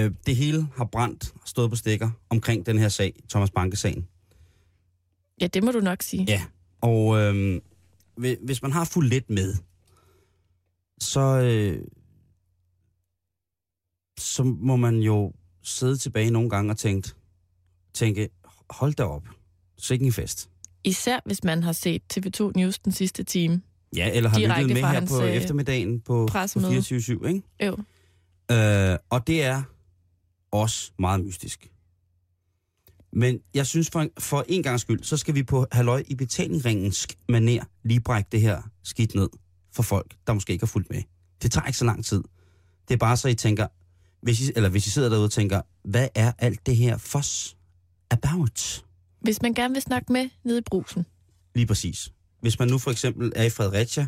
[0.06, 4.08] Øh, det hele har brændt og stået på stikker omkring den her sag, Thomas Banke-sagen.
[5.42, 6.26] Ja, det må du nok sige.
[6.28, 6.42] Ja.
[6.82, 7.62] Og øh,
[8.18, 9.56] hvi- hvis man har fuldt lidt med,
[11.00, 11.86] så, øh,
[14.34, 17.12] så må man jo sidde tilbage nogle gange og tænke,
[17.94, 18.30] tænke
[18.70, 19.28] hold da op,
[19.78, 20.50] sikke en fest.
[20.84, 23.62] Især hvis man har set TV2 News den sidste time.
[23.96, 26.78] Ja, eller har lyttet med her på øh, eftermiddagen på, på pressemøde.
[26.78, 27.42] 24-7, ikke?
[27.64, 27.78] Jo.
[28.52, 29.64] Øh, og det er
[30.52, 31.70] også meget mystisk.
[33.14, 36.16] Men jeg synes, for en, for en gang skyld, så skal vi på halløj i
[36.16, 39.30] betalingringens maner lige brække det her skidt ned
[39.72, 41.04] for folk, der måske ikke har fulgt med.
[41.42, 42.24] Det tager ikke så lang tid.
[42.88, 43.68] Det er bare så, I tænker,
[44.24, 47.58] hvis I, eller hvis I sidder derude og tænker, hvad er alt det her fuss
[48.10, 48.86] about?
[49.22, 51.06] Hvis man gerne vil snakke med nede i brusen.
[51.56, 52.12] Lige præcis.
[52.42, 54.08] Hvis man nu for eksempel er i Fredericia,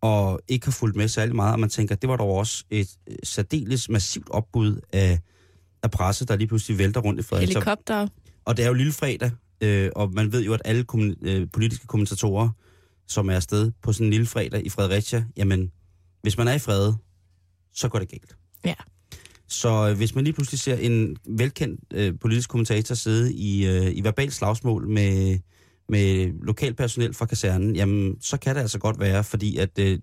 [0.00, 2.96] og ikke har fulgt med særlig meget, og man tænker, det var dog også et
[3.06, 5.18] øh, særdeles massivt opbud af,
[5.82, 7.52] af presse, der lige pludselig vælter rundt i Fredericia.
[7.52, 8.08] Helikopter.
[8.44, 11.48] Og det er jo lille fredag, øh, og man ved jo, at alle kommun- øh,
[11.52, 12.48] politiske kommentatorer,
[13.06, 15.72] som er afsted på sådan en lille fredag i Fredericia, jamen,
[16.22, 16.96] hvis man er i Frede,
[17.72, 18.36] så går det galt.
[18.64, 18.74] Ja.
[19.48, 23.96] Så øh, hvis man lige pludselig ser en velkendt øh, politisk kommentator sidde i, øh,
[23.96, 25.38] i verbal slagsmål med,
[25.88, 29.98] med lokalpersonel fra kasernen, jamen, så kan det altså godt være, fordi at, øh,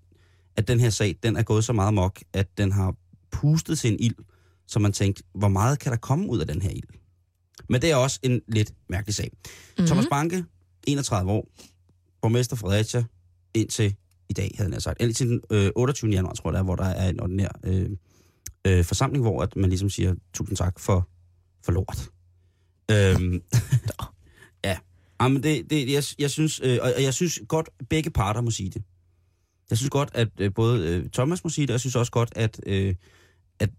[0.55, 2.95] at den her sag, den er gået så meget mok, at den har
[3.31, 4.15] pustet til en ild,
[4.67, 6.89] så man tænkte, hvor meget kan der komme ud af den her ild?
[7.69, 9.31] Men det er også en lidt mærkelig sag.
[9.33, 9.87] Mm-hmm.
[9.87, 10.45] Thomas Banke,
[10.87, 11.47] 31 år,
[12.21, 13.03] borgmester Fredericia,
[13.53, 13.95] indtil
[14.29, 15.01] i dag, havde nær sagt.
[15.01, 16.11] Indtil den øh, 28.
[16.11, 17.89] januar, tror jeg, der, er, hvor der er en ordinær øh,
[18.67, 21.09] øh, forsamling, hvor at man ligesom siger, tusind tak for,
[21.65, 22.09] for lort.
[22.91, 23.43] Øhm,
[24.65, 24.77] ja.
[25.21, 28.69] Jamen, det, det, jeg, jeg synes, øh, og jeg synes godt, begge parter må sige
[28.69, 28.83] det.
[29.69, 32.11] Jeg synes godt, at øh, både øh, Thomas må sige det, og jeg synes også
[32.11, 32.95] godt, at, øh,
[33.59, 33.69] at,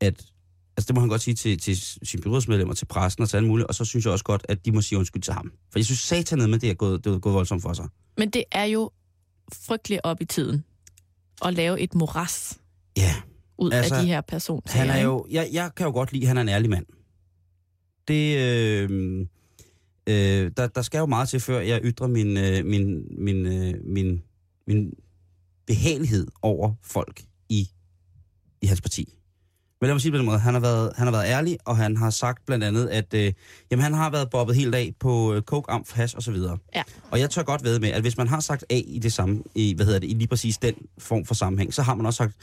[0.00, 0.24] at
[0.76, 3.48] altså det må han godt sige til, til sine byrådsmedlemmer, til pressen og til alle
[3.48, 5.52] mulige, og så synes jeg også godt, at de må sige undskyld til ham.
[5.72, 7.88] For jeg synes satanet med det er gået, det er gået voldsomt for sig.
[8.18, 8.90] Men det er jo
[9.52, 10.64] frygteligt op i tiden
[11.44, 12.58] at lave et moras
[12.96, 13.14] Ja,
[13.58, 14.62] ud Altså, altså, af de her personer.
[14.66, 16.86] han er jo, jeg, jeg kan jo godt lide, at han er en ærlig mand.
[18.08, 19.20] Det, øh,
[20.08, 23.74] øh, der, der skal jo meget til, før jeg ytrer min, øh, min, min, øh,
[23.84, 24.22] min,
[24.66, 24.92] min
[25.66, 27.68] behagelighed over folk i,
[28.62, 29.14] i hans parti.
[29.80, 31.76] Men lad mig sige på den måde, han har været, han har været ærlig, og
[31.76, 33.32] han har sagt blandt andet, at øh,
[33.70, 36.58] jamen, han har været bobbet helt af på øh, coke, amf, hash og så videre.
[36.74, 36.82] Ja.
[37.10, 39.42] Og jeg tør godt ved med, at hvis man har sagt A i det samme,
[39.54, 42.16] i, hvad hedder det, i lige præcis den form for sammenhæng, så har man også
[42.16, 42.36] sagt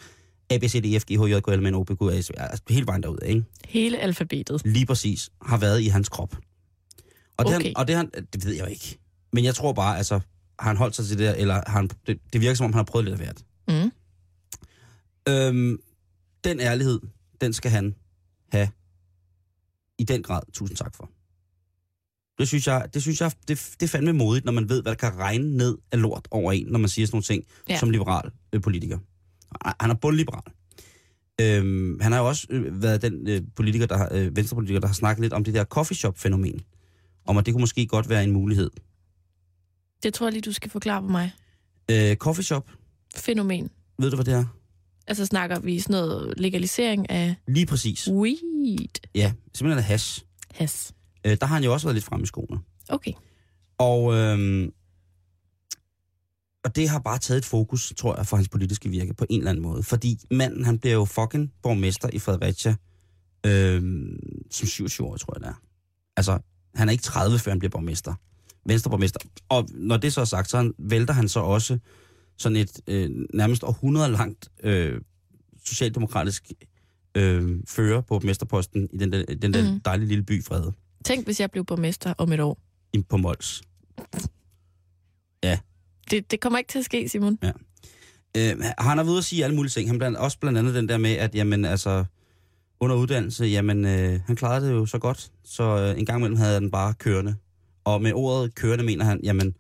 [0.50, 1.88] A, B, C, D, E, F, G, H, J, K, L, M, N, O, P,
[1.90, 3.44] Q, R, S, altså hele vejen derud, ikke?
[3.66, 4.62] Hele alfabetet.
[4.66, 6.36] Lige præcis har været i hans krop.
[7.38, 7.66] Og det, Okay.
[7.66, 8.98] han, og det, han, det ved jeg jo ikke.
[9.34, 10.20] Men jeg tror bare, altså,
[10.60, 12.74] har han holdt sig til det der, eller har han, det, det virker som om,
[12.74, 13.44] han har prøvet lidt af hvert.
[13.68, 13.92] Mm.
[15.30, 15.78] Øhm,
[16.44, 17.00] den ærlighed,
[17.42, 17.96] den skal han
[18.52, 18.70] have
[20.00, 20.42] i den grad.
[20.54, 21.10] Tusind tak for.
[22.40, 24.92] Det synes jeg, det, synes jeg det, det er fandme modigt, når man ved, hvad
[24.96, 27.80] der kan regne ned af lort over en, når man siger sådan nogle ting Ja.
[27.80, 28.98] som liberal øh, politiker.
[29.66, 30.52] Han- Han er bundliberal.
[31.42, 34.88] Øhm, han har jo også øh, været den øh, politiker, der har, øh, venstrepolitiker, der
[34.88, 36.62] har snakket lidt om det der coffee shop fænomen.
[37.26, 38.70] Om at det kunne måske godt være en mulighed.
[40.04, 41.32] Det tror jeg lige, du skal forklare på mig.
[41.92, 42.72] Øh, coffee shop,
[43.16, 43.70] Fænomen.
[44.00, 44.46] ved du hvad det er?
[45.08, 48.08] Altså snakker vi sådan noget legalisering af Lige præcis.
[48.12, 49.00] weed.
[49.16, 50.22] Ja, simpelthen af hash.
[50.54, 50.94] Has.
[51.26, 52.60] Øh, der har han jo også været lidt frem i skoene.
[52.90, 53.12] Okay.
[53.78, 54.72] Og, øhm,
[56.66, 59.40] og det har bare taget et fokus, tror jeg, for hans politiske virke på en
[59.40, 59.84] eller anden måde.
[59.84, 62.76] Fordi manden, han bliver jo fucking borgmester i Fredericia
[63.46, 64.20] øhm,
[64.52, 65.62] som 27 år, tror jeg det er.
[66.18, 66.40] Altså,
[66.76, 68.14] han er ikke 30, før han bliver borgmester.
[68.66, 69.20] Venstreborgmester.
[69.50, 71.80] Og når det så er sagt, så han, vælter han så også
[72.38, 75.02] sådan et øh, nærmest århundrede langt øh,
[75.66, 76.52] socialdemokratisk
[77.18, 79.80] øh, fører på mesterposten i den der, den der mm.
[79.80, 80.74] dejlige lille by, Frede,
[81.06, 82.58] Tænk, hvis jeg blev borgmester om et år.
[82.94, 83.62] i- på Mols.
[86.12, 87.38] Det, det kommer ikke til at ske, Simon.
[88.38, 89.90] Øh, han har ude at sige alle mulige ting.
[89.90, 92.06] Han blandt, også blandt andet den der med, at jamen, altså,
[92.80, 96.38] under uddannelse, jamen, øh, han klarede det jo så godt, så øh, en gang imellem
[96.38, 97.36] havde han bare kørende.
[97.84, 99.56] Og med ordet kørende mener han, jamen,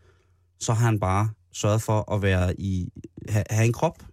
[0.60, 2.90] så har han bare sørget for at være i,
[3.30, 4.04] ha, have en krop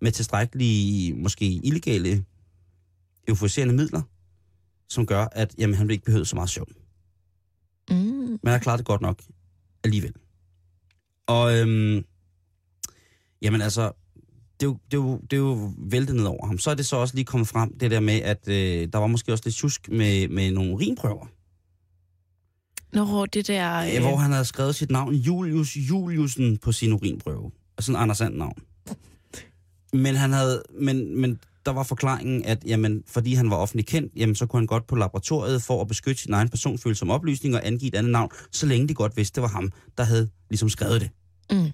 [0.00, 2.24] med tilstrækkelige, måske illegale,
[3.28, 4.02] euforiserende midler,
[4.88, 6.72] som gør, at jamen, han ikke behøver så meget søvn.
[7.90, 7.96] Mm.
[7.96, 9.22] Men han har klaret det godt nok
[9.84, 10.12] alligevel.
[11.26, 12.04] Og øhm,
[13.42, 13.92] jamen altså,
[14.60, 16.58] det er, jo, det, er jo, det er jo væltet ned over ham.
[16.58, 19.06] Så er det så også lige kommet frem, det der med, at øh, der var
[19.06, 21.26] måske også lidt tjusk med, med nogle urinprøver.
[22.92, 23.76] Når det der...
[23.76, 24.00] Øh.
[24.00, 27.50] Hvor han havde skrevet sit navn Julius Juliusen på sin urinprøve.
[27.80, 28.62] Sådan en Anders navn.
[29.92, 34.12] Men, han havde, men, men der var forklaringen, at jamen, fordi han var offentlig kendt,
[34.16, 37.66] jamen, så kunne han godt på laboratoriet for at beskytte sin egen personfølsomme oplysning og
[37.66, 40.68] angive et andet navn, så længe de godt vidste, det var ham, der havde ligesom
[40.68, 41.10] skrevet det.
[41.50, 41.70] Mm.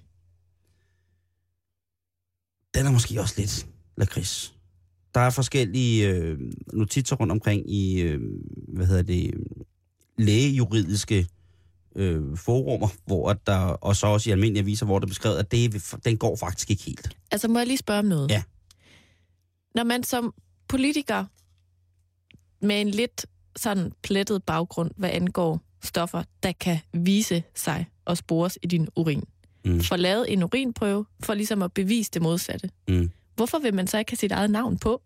[2.73, 4.55] Den er måske også lidt lakrids.
[5.13, 6.37] Der er forskellige øh,
[6.73, 8.21] notitser rundt omkring i, øh,
[8.67, 9.33] hvad hedder det,
[10.17, 11.27] lægejuridiske
[11.95, 15.37] øh, forumer, hvor at der, og så også i almindelige aviser, hvor det er beskrevet,
[15.37, 17.17] at det, den går faktisk ikke helt.
[17.31, 18.31] Altså, må jeg lige spørge om noget?
[18.31, 18.43] Ja.
[19.75, 20.33] Når man som
[20.67, 21.25] politiker
[22.65, 28.57] med en lidt sådan plettet baggrund, hvad angår stoffer, der kan vise sig og spores
[28.63, 29.23] i din urin,
[29.65, 29.81] Mm.
[29.81, 32.69] får lavet en urinprøve for ligesom at bevise det modsatte.
[32.87, 33.11] Mm.
[33.35, 35.01] Hvorfor vil man så ikke have sit eget navn på?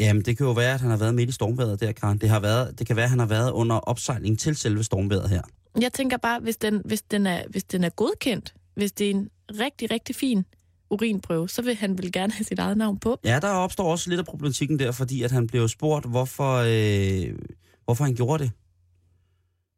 [0.00, 2.18] Jamen, det kan jo være, at han har været midt i stormvejret der, Karen.
[2.18, 5.28] Det, har været, det kan være, at han har været under opsejling til selve stormvejret
[5.30, 5.42] her.
[5.80, 9.10] Jeg tænker bare, hvis den, hvis den, er, hvis den er godkendt, hvis det er
[9.10, 10.44] en rigtig, rigtig fin
[10.92, 13.20] urinprøve, så vil han vel gerne have sit eget navn på.
[13.24, 17.38] Ja, der opstår også lidt af problematikken der, fordi at han blev spurgt, hvorfor, øh,
[17.84, 18.52] hvorfor han gjorde det.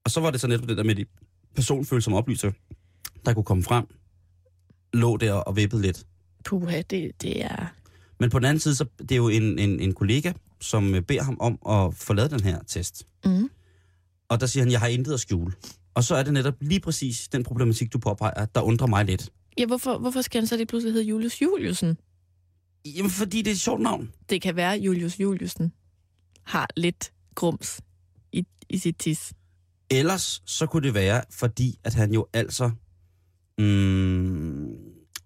[0.05, 1.05] Og så var det så netop det der med de
[1.55, 2.59] personfølsomme oplysninger,
[3.24, 3.87] der kunne komme frem,
[4.92, 6.07] lå der og vippede lidt.
[6.44, 7.66] Puha, det, det er...
[8.20, 11.03] Men på den anden side, så det er jo en, en, en kollega, som øh,
[11.03, 13.07] beder ham om at få lavet den her test.
[13.24, 13.50] Mm.
[14.29, 15.53] Og der siger han, jeg har intet at skjule.
[15.94, 19.31] Og så er det netop lige præcis den problematik, du påpeger, der undrer mig lidt.
[19.59, 21.99] Ja, hvorfor, hvorfor skal han så lige pludselig hedde Julius Juliusen?
[22.87, 24.12] Jamen, fordi det er et sjovt navn.
[24.31, 25.73] Det kan være, Julius Juliusen
[26.43, 27.81] har lidt grums
[28.33, 29.33] i, i sit tis.
[29.90, 32.71] Ellers så kunne det være, fordi at han jo altså
[33.59, 34.75] mm,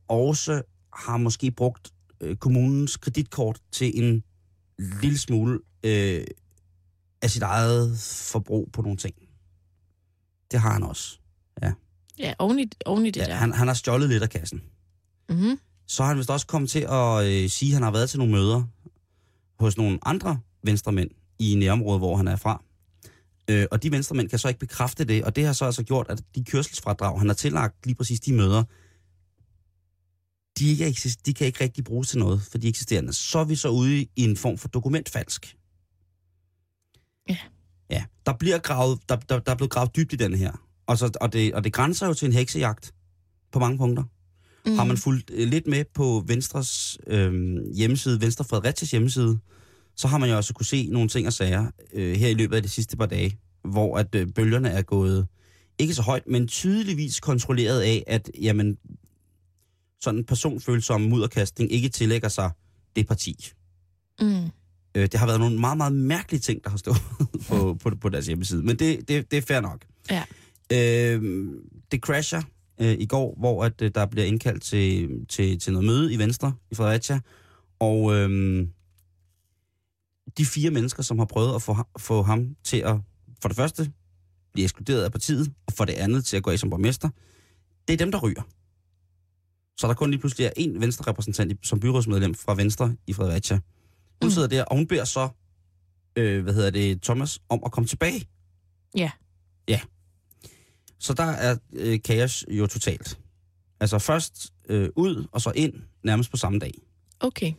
[0.08, 0.62] også
[0.94, 4.22] har måske brugt øh, kommunens kreditkort til en
[5.02, 6.24] lille smule øh,
[7.22, 7.98] af sit eget
[8.32, 9.14] forbrug på nogle ting.
[10.50, 11.18] Det har han også.
[11.62, 11.72] Ja,
[12.38, 13.34] oven i, oven i det Ja, der.
[13.34, 14.62] han, han har stjålet lidt af kassen.
[15.28, 15.58] Mm-hmm.
[15.86, 18.18] Så har han vist også kommet til at øh, sige, at han har været til
[18.18, 18.64] nogle møder
[19.60, 22.62] hos nogle andre venstremænd i nærområdet, hvor han er fra.
[23.50, 26.06] Øh, og de venstremænd kan så ikke bekræfte det, og det har så altså gjort,
[26.08, 28.64] at de kørselsfradrag, han har tillagt lige præcis de møder,
[30.58, 33.12] de, ikke eksist- de kan ikke rigtig bruges til noget for de eksisterende.
[33.12, 35.56] Så er vi så ude i en form for dokumentfalsk.
[37.28, 37.36] Ja.
[37.90, 40.52] Ja, der bliver gravet, der, der, der er blevet gravet dybt i den her.
[40.88, 42.94] Og, så, og, det, og det grænser jo til en heksejagt
[43.52, 44.02] på mange punkter.
[44.66, 44.78] Mm.
[44.78, 49.38] Har man fulgt øh, lidt med på Venstres øh, hjemmeside, Venstre Fredericis hjemmeside,
[49.96, 52.56] så har man jo også kunne se nogle ting og sager øh, her i løbet
[52.56, 55.26] af de sidste par dage, hvor at øh, bølgerne er gået
[55.78, 58.78] ikke så højt, men tydeligvis kontrolleret af, at jamen,
[60.00, 62.50] sådan en personfølsom mudderkastning ikke tillægger sig
[62.96, 63.50] det parti.
[64.20, 64.44] Mm.
[64.94, 67.02] Øh, det har været nogle meget, meget mærkelige ting, der har stået
[67.48, 69.84] på, på, på deres hjemmeside, men det, det, det er fair nok.
[70.10, 70.24] Ja.
[70.72, 71.46] Øh,
[71.92, 72.42] det crasher
[72.80, 76.18] øh, i går, hvor at, øh, der bliver indkaldt til, til, til noget møde i
[76.18, 77.20] Venstre i Fredericia,
[77.78, 78.66] og øh,
[80.38, 82.96] de fire mennesker, som har prøvet at få, få ham til at,
[83.42, 83.92] for det første,
[84.52, 87.08] blive ekskluderet af partiet, og for det andet til at gå af som borgmester,
[87.88, 88.42] det er dem, der ryger.
[89.80, 93.56] Så der kun lige pludselig er en Venstre-repræsentant som byrådsmedlem fra Venstre i Fredericia.
[94.22, 94.30] Hun Mm.
[94.30, 95.28] sidder der, og hun beder så,
[96.16, 98.28] øh, hvad hedder det, Thomas, om at komme tilbage.
[98.96, 99.10] Ja.
[99.68, 99.80] Ja.
[100.98, 103.18] Så der er øh, kaos jo totalt.
[103.80, 105.72] Altså først øh, ud, og så ind,
[106.04, 106.74] nærmest på samme dag.
[107.20, 107.52] Okay.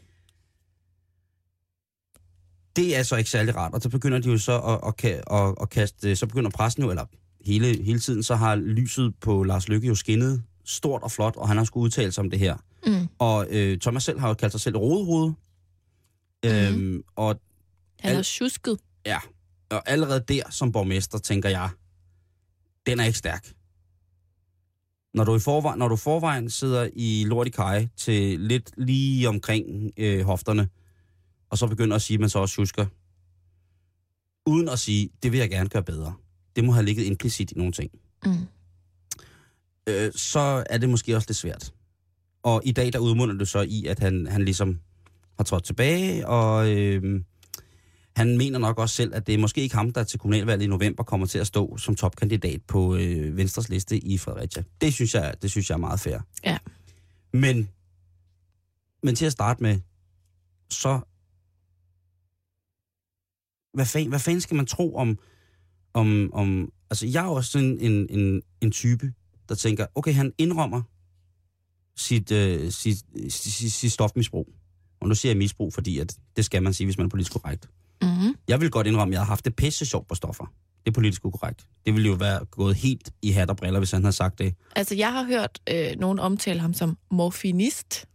[2.76, 5.56] Det er så ikke særlig rart, og så begynder de jo så at, at, at,
[5.62, 7.06] at, kaste, så begynder pressen jo, eller
[7.46, 11.48] hele, hele tiden, så har lyset på Lars Lykke jo skinnet stort og flot, og
[11.48, 12.58] han har skulle udtale sig om det her.
[12.86, 13.08] Mm.
[13.20, 15.34] Og øh, Thomas selv har jo kaldt sig selv rodehoved.
[16.44, 16.52] Mhm.
[16.52, 17.40] Øhm, og,
[18.00, 18.78] Han har Al- tjusket.
[19.06, 19.20] ja,
[19.70, 21.70] og allerede der som borgmester, tænker jeg,
[22.90, 23.54] den er ikke stærk.
[25.14, 29.30] Når du i forvejen, når du forvejen sidder i lort i kaj til lidt lige
[29.30, 30.70] omkring øh, hofterne,
[31.50, 32.86] og så begynder at sige, at man så også husker,
[34.46, 36.14] uden at sige, det vil jeg gerne gøre bedre.
[36.56, 37.92] Det må have ligget implicit i nogle ting.
[38.26, 38.32] Mm.
[39.88, 41.74] øh, så er det måske også lidt svært.
[42.44, 44.80] Og i dag, der udmunder det så i, at han, han ligesom
[45.38, 47.22] har trådt tilbage, og øh,
[48.20, 50.68] han mener nok også selv, at det er måske ikke ham, der til kommunalvalget i
[50.68, 54.64] november kommer til at stå som topkandidat på øh, Venstres liste i Fredericia.
[54.82, 56.20] Det synes jeg, det synes jeg er meget fair.
[56.46, 56.58] Ja.
[57.34, 57.70] Men,
[59.04, 59.80] men til at starte med,
[60.70, 61.00] så
[63.74, 65.20] hvad fanden, hvad fanden skal man tro om,
[65.94, 69.14] om, om altså jeg er også sådan en, en, en type,
[69.50, 70.82] der tænker, okay, han indrømmer
[71.96, 72.98] sit, øh, sit,
[73.30, 74.54] sit, sit, sit stofmisbrug.
[75.00, 77.32] Og nu siger jeg misbrug, fordi at det skal man sige, hvis man er politisk
[77.32, 77.70] korrekt.
[78.02, 78.36] Mm-hmm.
[78.48, 80.46] Jeg vil godt indrømme, at jeg har haft det pisse sjovt på stoffer.
[80.86, 81.66] Det er politisk ukorrekt.
[81.86, 84.54] Det ville jo være gået helt i hat og briller, hvis han havde sagt det.
[84.76, 88.06] Altså, jeg har hørt øh, nogen omtale ham som morfinist.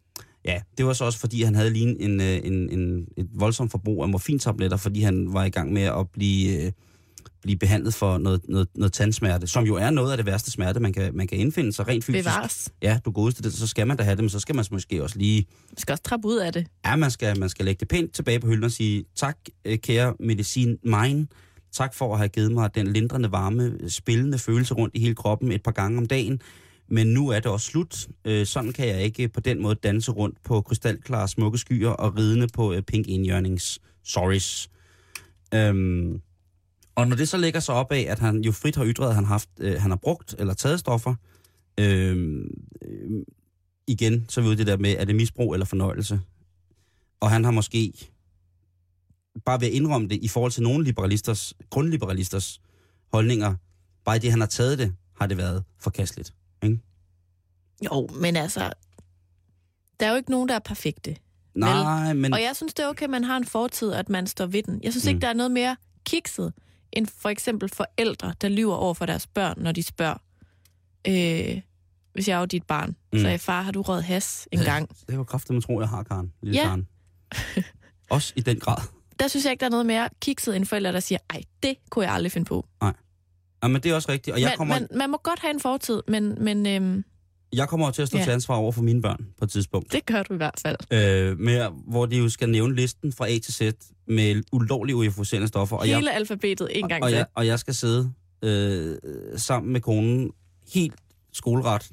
[0.45, 3.71] Ja, det var så også, fordi han havde lige en, øh, en, en, et voldsomt
[3.71, 6.73] forbrug af morfintabletter, fordi han var i gang med at blive, øh,
[7.45, 10.81] blive behandlet for noget, noget, noget tandsmerte, som jo er noget af det værste smerte,
[10.81, 12.25] man kan, man kan indfinde sig rent fysisk.
[12.25, 12.73] Bevares.
[12.83, 15.03] Ja, du godeste det, så skal man da have det, men så skal man måske
[15.03, 15.47] også lige...
[15.71, 16.67] Man skal også trappe ud af det.
[16.87, 19.79] Ja, man skal, man skal lægge det pænt tilbage på hylden og sige, tak øh,
[19.79, 21.27] kære medicin mine,
[21.73, 25.53] tak for at have givet mig den lindrende varme, spillende følelse rundt i hele kroppen
[25.53, 26.41] et par gange om dagen.
[26.89, 28.09] Men nu er det også slut.
[28.25, 32.19] Øh, sådan kan jeg ikke på den måde danse rundt på krystalklare smukke skyer og
[32.19, 33.79] ridende på øh, pink indjørnings.
[34.05, 34.69] Sorries.
[35.55, 36.21] Øhm,
[36.95, 39.15] og når det så lægger sig op af, at han jo frit har ytret, at
[39.15, 41.15] han, haft, øh, han har brugt eller taget stoffer,
[41.81, 42.45] øh,
[42.83, 43.11] øh,
[43.87, 46.21] igen, så vi i det der med, er det misbrug eller fornøjelse?
[47.21, 47.93] Og han har måske
[49.45, 52.61] bare ved at indrømme det i forhold til nogle liberalisters, grundliberalisters
[53.13, 53.55] holdninger,
[54.05, 56.35] bare i det, han har taget det, har det været forkasteligt.
[56.63, 56.79] Ikke?
[57.85, 58.73] Jo, men altså,
[60.01, 61.17] der er jo ikke nogen, der er perfekte.
[61.55, 62.33] Nej, men...
[62.33, 64.63] Og jeg synes, det er okay, at man har en fortid, at man står ved
[64.63, 64.81] den.
[64.83, 65.09] Jeg synes Mm.
[65.09, 66.53] ikke, der er noget mere kikset,
[66.97, 70.17] end for eksempel forældre, der lyver over for deres børn, når de spørger,
[71.09, 71.61] øh,
[72.13, 73.19] hvis jeg er jo dit barn, Mm.
[73.19, 74.89] så er far, har du røget has en gang?
[75.09, 76.33] Det var kraftigt, man tror, jeg har, Karen.
[76.43, 76.65] Lille Ja.
[76.67, 76.89] Karen.
[78.11, 78.79] Også i den grad.
[79.19, 81.75] Der synes jeg ikke, der er noget mere kikset end forældre, der siger, ej, det
[81.91, 82.67] kunne jeg aldrig finde på.
[83.63, 84.35] Ja, men det er også rigtigt.
[84.35, 87.05] Og jeg man, kommer, man, man må godt have en fortid, men, men øhm,
[87.57, 88.25] jeg kommer til at stå Ja.
[88.25, 89.93] til ansvar over for mine børn på et tidspunkt.
[89.93, 90.77] det gør du i hvert fald.
[90.91, 93.63] Øh, med, hvor de jo skal nævne listen fra A til Z
[94.09, 95.77] med ulovlige UFO-serende stoffer.
[95.77, 97.17] Og jeg, Hele alfabetet en gang og, til.
[97.17, 98.13] jeg, og jeg skal sidde
[98.43, 98.97] øh,
[99.37, 100.31] sammen med konen
[100.75, 100.95] helt
[101.33, 101.91] skoleret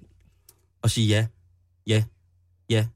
[0.81, 1.27] og sige ja,
[1.87, 2.03] ja,
[2.69, 2.87] ja.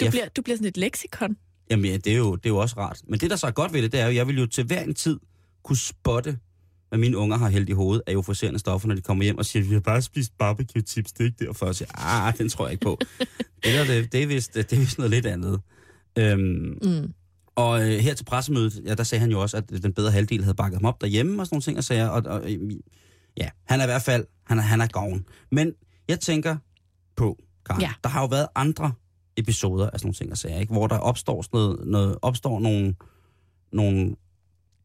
[0.00, 0.10] Du, ja.
[0.10, 1.36] bliver, du bliver sådan et leksikon.
[1.70, 3.00] Jamen, ja, det er, jo, det er jo også rart.
[3.08, 4.46] Men det, der så er godt ved det, det er jo, at jeg vil jo
[4.46, 5.18] til hver en tid
[5.64, 6.38] kunne spotte,
[6.88, 9.46] hvad mine unger har hældt i hovedet af euforiserende stoffer, når de kommer hjem og
[9.46, 11.66] siger, vi har bare spist barbecue chips, det er ikke derfor.
[11.66, 12.98] Jeg siger, ah, den tror jeg ikke på.
[13.64, 15.60] det, der, det, det, er vist, det er vist noget lidt andet.
[16.18, 17.12] Øhm, Mm.
[17.56, 20.42] og øh, her til pressemødet, ja, der sagde han jo også, at den bedre halvdel
[20.42, 22.08] havde bakket ham op derhjemme og sådan nogle ting og sager.
[22.08, 22.70] Og, og, øh,
[23.36, 25.24] ja, han er i hvert fald, han er, han er gavn.
[25.52, 25.72] Men
[26.08, 26.56] jeg tænker
[27.16, 27.90] på, Karen, Ja.
[28.04, 28.92] der har jo været andre
[29.36, 30.72] episoder af sådan nogle ting og sager, ikke?
[30.72, 32.94] hvor der opstår, sådan noget, noget, opstår nogle,
[33.72, 34.16] nogle,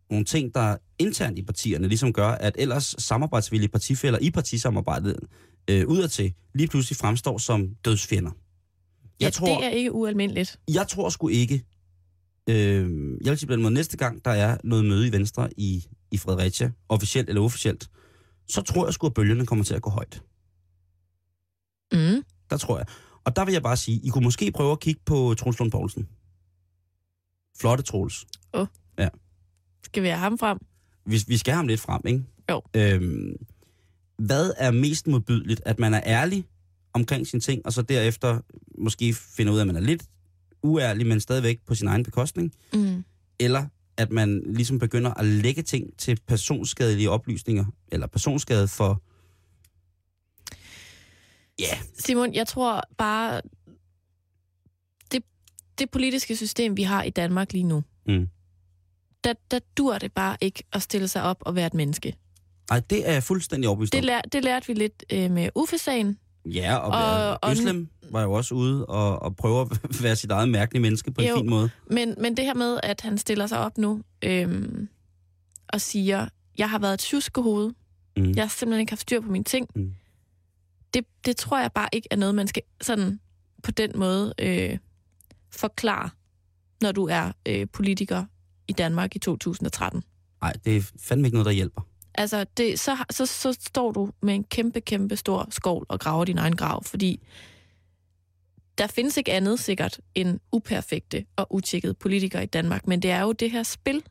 [0.10, 5.20] nogle ting, der internt i partierne ligesom gør, at ellers samarbejdsvillige partifælder i partisamarbejdet
[5.70, 8.32] øh, udadtil lige pludselig fremstår som dødsfjender.
[9.20, 10.60] Jeg Ja, tror, det er ikke ualmindeligt.
[10.74, 11.66] jeg tror sgu ikke,
[12.50, 12.90] Øh,
[13.24, 15.86] jeg vil sige på den måde, næste gang der er noget møde i Venstre i,
[16.12, 17.90] i Fredericia, officielt eller uofficielt,
[18.50, 20.24] så tror jeg sgu, at bølgerne kommer til at gå højt.
[21.94, 22.24] Mm.
[22.50, 22.86] Der tror jeg.
[23.26, 25.72] Og der vil jeg bare sige, I kunne måske prøve at kigge på Troels Lund
[25.72, 26.08] Poulsen.
[27.60, 28.26] Flotte Troels.
[29.84, 30.58] Skal vi have ham frem?
[31.06, 32.24] Vi, vi skal have ham lidt frem, ikke?
[32.52, 32.62] Jo.
[32.76, 33.36] Øhm,
[34.18, 35.62] hvad er mest modbydeligt?
[35.66, 36.46] At man er ærlig
[36.94, 38.40] omkring sine ting, og så derefter
[38.78, 40.04] måske finder ud af, at man er lidt
[40.64, 42.54] uærlig, men stadigvæk på sin egen bekostning?
[42.74, 43.04] Mm.
[43.40, 43.66] Eller
[43.98, 49.02] at man ligesom begynder at lægge ting til personskadelige oplysninger, eller personskade for...
[51.60, 53.42] Ja, Simon, jeg tror bare,
[55.12, 55.24] det,
[55.80, 58.30] det politiske system, vi har i Danmark lige nu, Mm.
[59.24, 62.16] Der, der dur det bare ikke at stille sig op og være et menneske.
[62.70, 66.18] nej, det er jeg fuldstændig overbevist Det, lær, det lærte vi lidt øh, med Uffe-sagen.
[66.46, 69.68] Ja, og, Og- og, og- Øslem var jo også ude og, og prøve at
[70.04, 71.36] være sit eget mærkelige menneske på en Jo.
[71.38, 71.70] fin måde.
[71.90, 74.88] Men, men det her med, at han stiller sig op nu øhm,
[75.70, 77.72] og siger, jeg har været et tjuskehoved,
[78.18, 78.32] Mm.
[78.32, 79.94] jeg har simpelthen ikke haft styr på mine ting, Mm.
[80.94, 83.20] det, det tror jeg bare ikke er noget, man skal sådan
[83.64, 84.78] på den måde øh,
[85.52, 86.10] forklare,
[86.82, 88.26] når du er øh, politiker
[88.74, 90.04] i Danmark i 2013.
[90.42, 91.82] Nej, det er fandme ikke noget, der hjælper.
[92.16, 96.26] Altså, det, så, så, så står du med en kæmpe, kæmpe stor skovl og graver
[96.26, 97.20] din egen grav, fordi
[98.78, 103.22] der findes ikke andet sikkert end uperfekte og utjekkede politikere i Danmark, men det er
[103.22, 104.04] jo det her spil,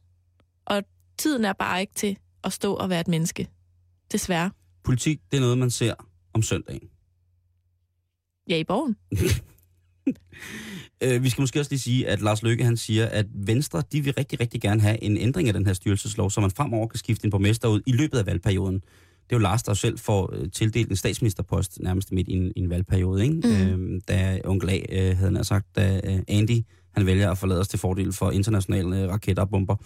[0.64, 0.82] og
[1.18, 3.48] tiden er bare ikke til at stå og være et menneske.
[4.12, 4.50] Desværre.
[4.84, 5.94] Politik, det er noget, man ser
[6.34, 6.88] om søndagen.
[8.48, 8.96] Ja, i borgen.
[11.04, 14.00] Øh, vi skal måske også lige sige, at Lars Løkke han siger, at Venstre de
[14.00, 16.98] vil rigtig, rigtig gerne have en ændring af den her styrelseslov, så man fremover kan
[16.98, 18.74] skifte en borgmester ud i løbet af valgperioden.
[18.74, 22.52] Det er jo Lars, der selv får øh, tildelt en statsministerpost nærmest midt i en,
[22.56, 23.34] i en valgperiode, ikke?
[23.34, 23.94] Mhm.
[23.94, 26.62] Øh, da onkel A, øh, havde han sagt, da øh, Andy
[26.94, 29.76] han vælger at forlade os til fordel for internationale øh, raketter og bomber.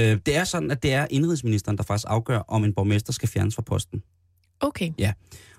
[0.00, 3.28] Øh, det er sådan, at det er indrigsministeren, der faktisk afgør, om en borgmester skal
[3.28, 4.02] fjernes fra posten.
[4.60, 4.92] Okay.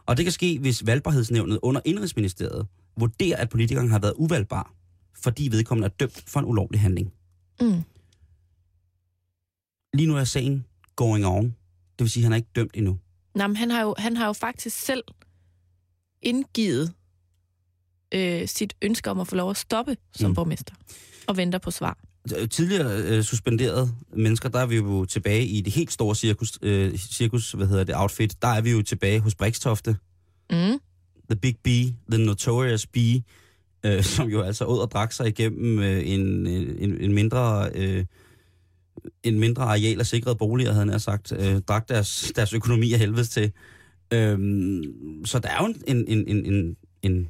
[0.06, 2.68] Og det kan ske, hvis valgbarhedsnævnet under Indrigsministeriet
[2.98, 4.74] vurderer, at politikeren har været uvalgbar,
[5.24, 7.14] fordi vedkommende er dømt for en ulovlig handling.
[7.62, 7.82] Mm.
[9.94, 10.66] Lige nu er sagen
[10.96, 11.44] going on.
[11.46, 11.54] Det
[12.00, 13.00] vil sige, at han er ikke dømt endnu.
[13.36, 15.04] Nå, men han har, jo, han har jo faktisk selv
[16.22, 16.94] indgivet
[18.14, 20.30] øh, sit ønske om at få lov at stoppe som Mm.
[20.32, 20.36] mm.
[20.36, 20.76] borgmester
[21.28, 21.98] og venter på svar.
[22.38, 26.60] Øh, Tidligere øh, suspenderede mennesker, der er vi jo tilbage i det helt store cirkus,
[26.62, 28.42] øh, cirkus hvad hedder det, outfit.
[28.42, 29.98] Der er vi jo tilbage hos Brikstofte,
[30.52, 30.80] Mm.
[31.32, 31.68] The Big B,
[32.12, 32.98] The Notorious B,
[33.86, 37.70] øh, som jo altså ud og drak sig igennem øh, en, en, en mindre...
[37.76, 38.06] Øh,
[39.24, 43.00] en mindre areal af sikrede boliger, havde han sagt, øh, drak deres, deres økonomi af
[43.00, 43.52] helvedes til.
[44.14, 44.84] Øhm,
[45.26, 47.28] så der er jo en, en, en, en, en,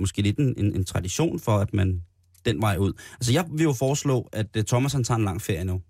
[0.00, 2.02] måske lidt en, en, en tradition for, at man
[2.44, 2.92] den vej ud.
[3.14, 5.80] Altså jeg vil jo foreslå, at uh, Thomas han tager en lang ferie nu.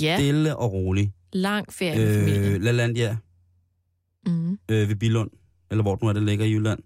[0.00, 1.12] Ja, Stille og rolig.
[1.32, 2.62] lang ferie med Øh, familien.
[2.62, 3.16] LaLandia
[4.26, 4.58] Mm.
[4.68, 5.30] øh, ved Bilund,
[5.70, 6.78] eller hvor det nu er, det ligger i Jylland.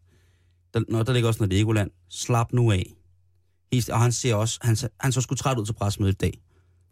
[0.74, 1.90] Der, nå, der ligger også noget Legoland.
[2.08, 2.94] Slap nu af.
[3.72, 6.42] Helt- Og han ser også, han, han så sgu træt ud til pressemødet i dag.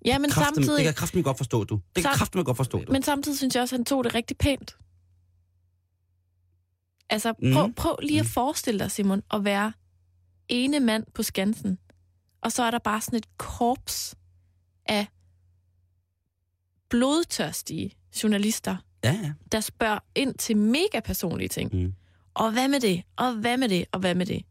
[0.05, 1.80] Ja, men Kraften, det samtidig, kan jeg kraften godt forstå, du.
[1.97, 2.93] Det kan kraften godt forstå, du.
[2.93, 4.76] men samtidig synes jeg også, at han tog det rigtig pænt.
[7.11, 7.53] Altså, Mhm.
[7.55, 8.30] prøv, prøv lige at Mhm.
[8.30, 9.72] forestille dig, Simon, at være
[10.49, 11.78] ene mand på Skansen,
[12.43, 14.14] og så er der bare sådan et korps
[14.86, 15.07] af
[16.91, 17.91] blodtørstige
[18.22, 19.33] journalister, Ja, ja.
[19.53, 21.75] der spørger ind til mega personlige ting.
[21.75, 21.93] Mm.
[22.35, 23.03] Og hvad med det?
[23.17, 23.85] Og hvad med det?
[23.93, 24.43] Og hvad med det?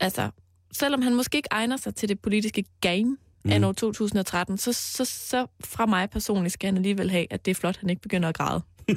[0.00, 0.30] Altså,
[0.72, 3.50] selvom han måske ikke egner sig til det politiske game mm.
[3.50, 7.50] Af år 2013, så, så, så fra mig personligt skal han alligevel have, at det
[7.50, 8.62] er flot, at han ikke begynder at græde.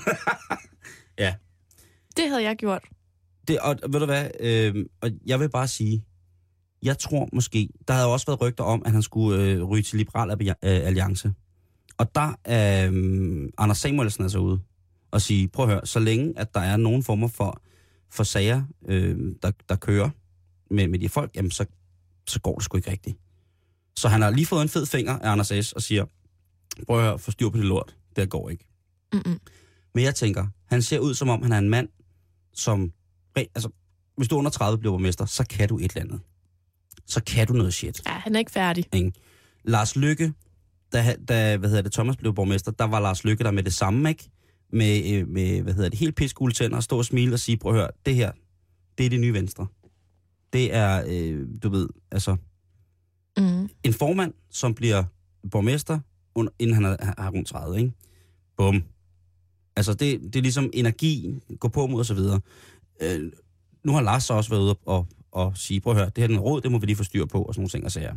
[1.20, 1.36] Ja.
[2.18, 2.84] Det havde jeg gjort.
[3.48, 6.04] Det, og ved du hvad, øh, og jeg vil bare sige,
[6.84, 9.98] jeg tror måske, der havde også været rygter om, at han skulle øh, ryge til
[9.98, 11.34] Liberal Alli- Alliance.
[11.98, 14.60] Og der er øh, Anders Samuelsen altså ude
[15.12, 17.62] og sige, prøv at høre, så længe at der er nogen former for,
[18.10, 20.10] for sager, øh, der, der kører
[20.72, 21.66] med, med de folk, jamen så,
[22.28, 23.18] så går det sgu ikke rigtigt.
[23.98, 25.72] Så han har lige fået en fed finger af Anders S.
[25.74, 26.06] og siger,
[26.88, 28.66] prøv at høre, få styr på det lort, det går ikke.
[29.14, 29.40] Mm-mm.
[29.94, 31.90] Men jeg tænker, han ser ud som om, han er en mand,
[32.54, 32.92] som...
[33.36, 33.70] Altså,
[34.18, 36.20] hvis du er under 30 bliver borgmester, så kan du et eller andet.
[37.06, 38.02] Så kan du noget shit.
[38.06, 38.86] Ja, han er ikke færdig.
[39.64, 40.34] Lars Lykke,
[40.94, 43.74] da, da hvad hedder det, Thomas blev borgmester, der var Lars Lykke der med det
[43.74, 44.30] samme, ikke?
[44.74, 47.72] Med, øh, med hvad hedder det, helt piskule tænder, stå og smile og sige, prøv
[47.74, 48.32] at høre, det her,
[48.98, 49.68] det er det nye venstre.
[50.54, 52.36] Det er, øh, du ved, altså,
[53.38, 53.70] Mm.
[53.84, 55.04] en formand, som bliver
[55.52, 56.00] borgmester,
[56.36, 57.92] under, inden han er, har rundt 30, ikke?
[58.58, 58.84] Bum.
[59.76, 62.40] Altså, det, det er ligesom energi, gå på mod og så videre.
[63.02, 63.32] Øh,
[63.84, 66.28] nu har Lars så også været ude og, og sige, prøv at høre, det her
[66.28, 67.92] er en råd, det må vi lige få styr på, og sådan nogle ting og
[67.92, 68.16] sager.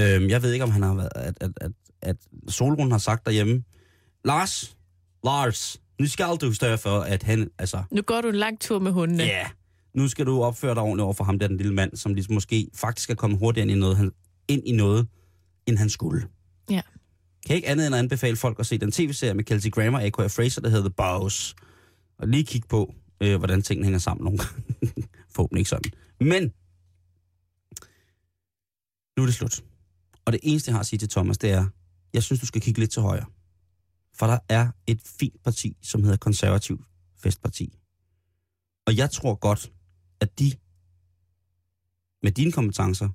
[0.00, 1.72] Øhm, jeg ved ikke, om han har været, at, at, at,
[2.02, 2.16] at
[2.48, 3.64] Solrun har sagt derhjemme,
[4.24, 4.76] Lars,
[5.24, 8.78] Lars, nu skal du større for, at han, altså, Nu går du en lang tur
[8.78, 9.22] med hundene.
[9.22, 9.50] ja, yeah,
[9.94, 12.34] nu skal du opføre dig ordentligt over for ham, der den lille mand, som ligesom
[12.34, 14.12] måske faktisk er kommet hurtigere ind i noget, han,
[14.48, 15.08] ind i noget
[15.66, 16.28] end han skulle.
[16.70, 16.80] Ja.
[17.46, 20.04] Kan ikke andet end at anbefale folk at se den tv-serie med Kelsey Grammer og
[20.04, 20.26] A.K.A.
[20.26, 21.54] Fraser, der hedder The Boss.
[22.18, 24.64] Og lige kigge på, øh, hvordan tingene hænger sammen nogle gange.
[25.34, 25.92] Forhåbentlig ikke sådan.
[26.20, 26.42] Men,
[29.16, 29.62] nu er det slut.
[30.24, 31.66] Og det eneste, jeg har at sige til Thomas, det er,
[32.12, 33.26] jeg synes, du skal kigge lidt til højre.
[34.14, 36.84] For der er et fint parti, som hedder Konservativ
[37.16, 37.78] Festparti.
[38.86, 39.72] Og jeg tror godt,
[40.20, 40.52] at de
[42.22, 43.08] med dine kompetencer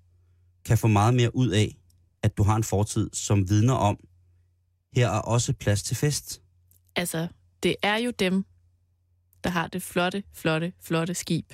[0.66, 1.78] kan få meget mere ud af,
[2.24, 3.98] at du har en fortid, som vidner om,
[4.94, 6.42] her er også plads til fest.
[6.96, 7.28] Altså,
[7.64, 8.46] det er jo dem,
[9.44, 11.54] der har det flotte, flotte, flotte skib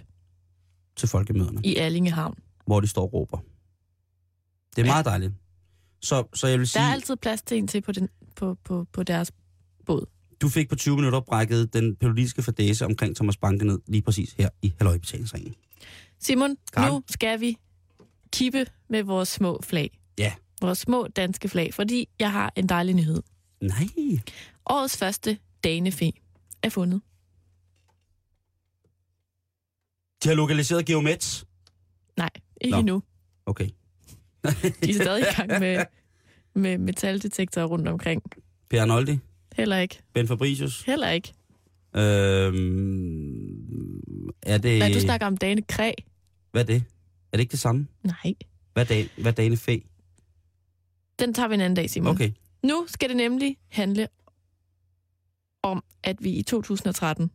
[0.95, 2.35] til folkemøderne, i Allingehavn.
[2.65, 3.37] hvor de står og råber.
[4.75, 5.33] Det er meget dejligt.
[6.03, 8.57] Så, så jeg vil Der sige, er altid plads til en til på, den, på,
[8.63, 9.31] på, på deres
[9.85, 10.05] båd.
[10.41, 14.33] du fik på 20 minutter brækket den politiske fadese omkring Thomas Banke ned lige præcis
[14.37, 15.55] her i Halløjbetalingsringen.
[16.19, 16.91] Simon, Karen?
[16.93, 17.57] nu skal vi
[18.33, 19.99] kippe med vores små flag.
[20.17, 20.33] Ja.
[20.61, 23.21] Vores små danske flag, fordi jeg har en dejlig nyhed.
[23.61, 23.87] Nej.
[24.65, 26.11] Årets første danefe
[26.63, 27.01] er fundet.
[30.23, 31.45] De har lokaliseret Geomets.
[32.17, 32.29] Nej,
[32.61, 32.79] ikke Nå.
[32.79, 33.03] endnu.
[33.45, 33.69] Okay.
[34.83, 35.85] De er stadig i gang med,
[36.53, 38.23] med metaldetektorer rundt omkring.
[38.69, 39.19] Per Arnoldi.
[39.55, 39.99] Heller ikke.
[40.13, 40.83] Ben Fabricius.
[40.83, 41.33] Heller ikke.
[41.95, 43.63] Øhm,
[44.41, 44.79] er det...
[44.79, 45.91] Nej, du snakker om Dane Kræ.
[46.51, 46.83] Hvad er det?
[47.31, 47.87] Er det ikke det samme?
[48.03, 48.33] Nej.
[48.73, 49.77] Hvad er, da, hvad er Dane Fæ?
[51.19, 52.15] Den tager vi en anden dag, Simon.
[52.15, 52.31] Okay.
[52.63, 54.07] Nu skal det nemlig handle
[55.63, 57.31] om, at vi i 2013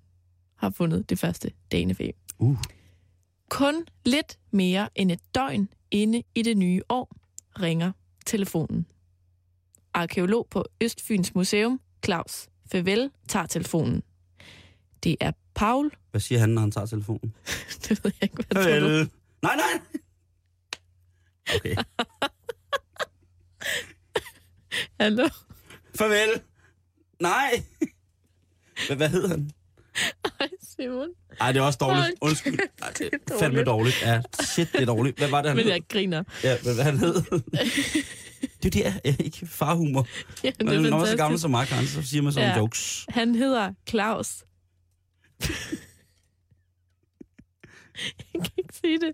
[0.56, 2.12] har fundet det første danefe.
[2.38, 2.56] Uh.
[3.50, 3.74] Kun
[4.06, 7.16] lidt mere end et døgn inde i det nye år
[7.61, 7.93] ringer
[8.26, 8.86] telefonen.
[9.95, 14.03] Arkeolog på Østfyns Museum, Claus Fevel, tager telefonen.
[15.05, 15.91] Det er Paul.
[16.11, 17.34] Hvad siger han, når han tager telefonen?
[17.89, 19.07] Det ved jeg ikke, hvad tror du?
[19.43, 19.80] Nej, nej.
[21.57, 21.76] Okay.
[25.01, 25.28] Hallo?
[25.95, 26.43] Farvel.
[27.20, 27.62] Nej.
[28.86, 29.51] Hvad, hvad hedder han?
[30.39, 31.09] Hej, Simon.
[31.41, 32.07] Ej, det er også dårligt.
[32.20, 32.59] Undskyld.
[32.82, 33.66] Ej, det er er fandme dårligt.
[33.66, 34.03] dårligt.
[34.03, 35.18] Ja, shit, det er dårligt.
[35.18, 35.72] Hvad var det, han Men hed?
[35.72, 36.22] jeg griner.
[36.45, 37.14] Ja, hvad, hvad han hed?
[38.62, 40.07] det er det, er ikke farhumor.
[40.45, 42.49] Ja, det Når er man er så gammel som mig, Karen, så siger man sådan
[42.51, 42.57] Ja.
[42.59, 43.07] jokes.
[43.09, 44.45] Han hedder Claus.
[48.34, 49.12] jeg kan ikke sige det.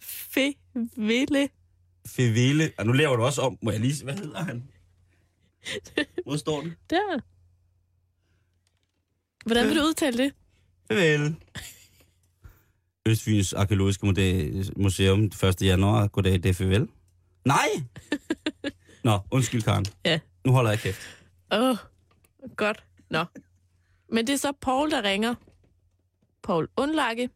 [0.00, 1.48] Feville.
[2.06, 2.72] Fevele.
[2.78, 3.58] Og nu laver du også om.
[3.62, 4.68] Må jeg lige hvad hedder han?
[6.24, 6.74] Hvor står det?
[6.90, 7.20] Der.
[9.46, 10.32] Hvordan vil du udtale det?
[10.88, 11.36] Farvel.
[13.06, 14.06] Østfyns Arkeologiske
[14.76, 15.62] Museum 1.
[15.62, 16.08] januar.
[16.08, 16.88] Goddag, det er farvel.
[17.44, 17.68] Nej!
[19.04, 19.86] Nå, undskyld, Karen.
[20.04, 20.20] Ja.
[20.44, 21.00] Nu holder jeg kæft.
[21.52, 21.76] Åh, oh,
[22.56, 22.84] godt.
[23.10, 23.24] Nå.
[24.12, 25.34] Men det er så Paul, der ringer.
[26.42, 27.30] Paul Undlakke.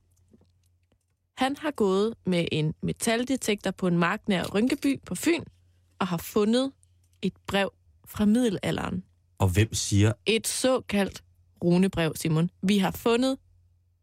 [1.37, 5.45] Han har gået med en metaldetektor på en mark nær Rynkeby på Fyn,
[5.99, 6.73] og har fundet
[7.23, 7.73] et brev
[8.07, 9.05] fra middelalderen.
[9.39, 11.25] Og hvem siger, Et såkaldt
[11.65, 12.51] runebrev, Simon.
[12.63, 13.39] Vi har fundet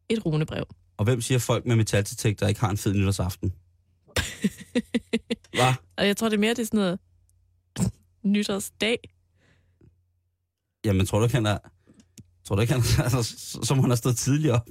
[0.09, 0.65] et runebrev.
[0.97, 3.53] og hvem siger folk med metaldetektor ikke har en fed nytårsaften?
[5.53, 5.73] Hvad?
[5.97, 6.99] Og jeg tror, det er mere det er sådan noget
[8.23, 8.97] nytårsdag.
[10.85, 11.57] Jamen, tror du ikke, han er...
[12.45, 14.67] Tror du ikke, han er, altså, som han har stået tidligere op?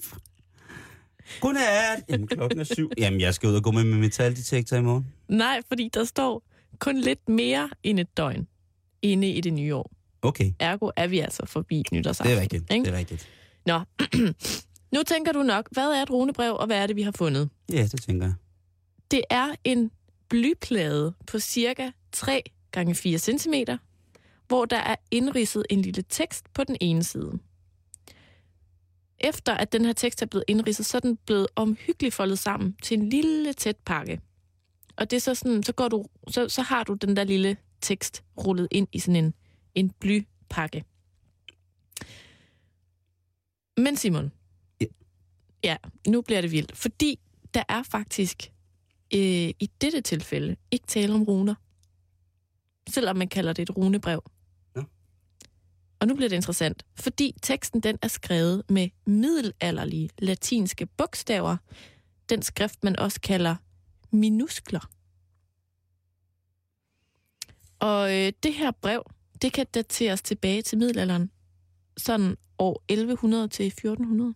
[1.40, 2.04] Godnat!
[2.08, 2.90] Jamen, klokken er syv.
[2.98, 5.06] Jamen, jeg skal ud og gå med min metaldetektor i morgen.
[5.28, 6.42] Nej, fordi der står
[6.78, 8.46] kun lidt mere end et døgn
[9.02, 9.90] inde i det nye år.
[10.22, 12.30] Okay, Ergo er vi altså forbi nytårsaften.
[12.30, 12.72] det er rigtigt.
[12.72, 12.84] Ikke?
[12.84, 13.28] Det er rigtigt.
[13.66, 13.80] Nå,
[14.96, 17.50] nu tænker du nok, hvad er et runebrev, og hvad er det, vi har fundet?
[17.72, 18.34] Ja, det tænker jeg.
[19.10, 19.90] Det er en
[20.28, 23.54] blyplade på cirka 3 gange 4 cm,
[24.48, 27.32] hvor der er indridset en lille tekst på den ene side.
[29.20, 32.76] Efter at den her tekst er blevet indridset, så er den blevet omhyggeligt foldet sammen
[32.82, 34.20] til en lille tæt pakke.
[34.96, 37.56] Og det er så sådan, så, går du, så, så har du den der lille
[37.80, 39.34] tekst rullet ind i sådan en,
[39.74, 40.84] en blypakke.
[43.76, 44.32] Men Simon,
[44.80, 44.86] Ja.
[45.64, 45.76] ja,
[46.08, 47.20] nu bliver det vildt, fordi
[47.54, 48.42] der er faktisk
[49.14, 49.20] øh,
[49.60, 51.54] i dette tilfælde ikke tale om runer.
[52.88, 54.22] Selvom man kalder det et runebrev.
[54.74, 54.82] Nå.
[56.00, 61.56] Og nu bliver det interessant, fordi teksten den er skrevet med middelalderlige latinske bogstaver.
[62.28, 63.56] Den skrift, man også kalder
[64.10, 64.90] minuskler.
[67.80, 69.02] Og øh, det her brev,
[69.42, 71.30] det kan dateres tilbage til middelalderen.
[71.96, 74.34] Sådan år 1100 til 1400.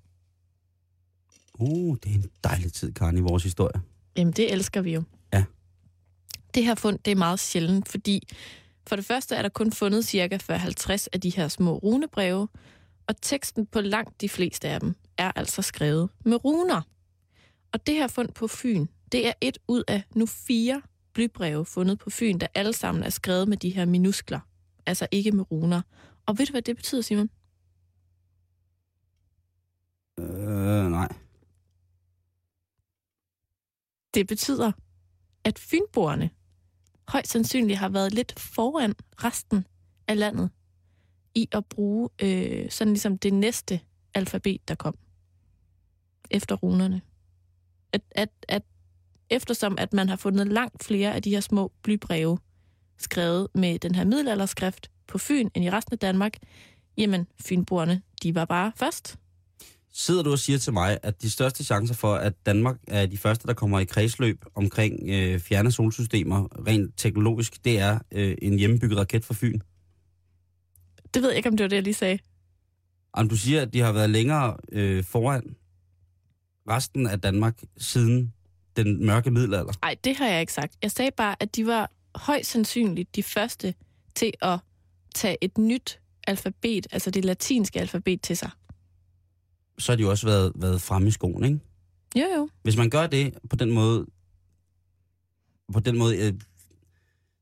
[1.54, 3.82] Uh, det er en dejlig tid, Karen, i vores historie.
[4.16, 5.02] Jamen, det elsker vi jo.
[5.32, 5.44] Ja.
[6.54, 8.28] Det her fund, det er meget sjældent, fordi
[8.86, 12.48] for det første er der kun fundet cirka 40-50 af de her små runebreve,
[13.06, 16.82] og teksten på langt de fleste af dem er altså skrevet med runer.
[17.72, 20.82] Og det her fund på Fyn, det er et ud af nu fire
[21.12, 24.40] blybreve fundet på Fyn, der alle sammen er skrevet med de her minuskler,
[24.86, 25.82] altså ikke med runer.
[26.26, 27.30] Og ved du, hvad det betyder, Simon?
[30.20, 31.08] Øh, nej.
[34.14, 34.72] Det betyder,
[35.44, 36.30] at fynboerne
[37.08, 39.66] højst sandsynligt har været lidt foran resten
[40.08, 40.50] af landet
[41.34, 43.80] i at bruge øh, sådan ligesom det næste
[44.14, 44.94] alfabet, der kom
[46.30, 47.02] efter runerne.
[47.92, 48.62] At, at, at
[49.30, 52.38] eftersom at man har fundet langt flere af de her små blybreve
[52.98, 56.36] skrevet med den her middelalderskrift på Fyn end i resten af Danmark,
[56.98, 59.16] jamen fynboerne, de var bare først.
[59.92, 63.18] Sidder du og siger til mig, at de største chancer for, at Danmark er de
[63.18, 68.58] første, der kommer i kredsløb omkring øh, fjerne solsystemer, rent teknologisk, det er øh, en
[68.58, 69.60] hjemmebygget raket fra Fyn?
[71.14, 72.18] Det ved jeg ikke, om det var det, jeg lige sagde.
[73.12, 75.56] Om du siger, at de har været længere øh, foran
[76.68, 78.32] resten af Danmark siden
[78.76, 79.72] den mørke middelalder?
[79.82, 80.76] Nej, det har jeg ikke sagt.
[80.82, 83.74] Jeg sagde bare, at de var højst sandsynligt de første
[84.14, 84.58] til at
[85.14, 88.50] tage et nyt alfabet, altså det latinske alfabet til sig.
[89.78, 91.60] Så har de jo også været, været fremme i skoen, ikke?
[92.16, 92.48] Jo, jo.
[92.62, 94.06] Hvis man gør det på den måde,
[95.72, 96.32] på den måde øh,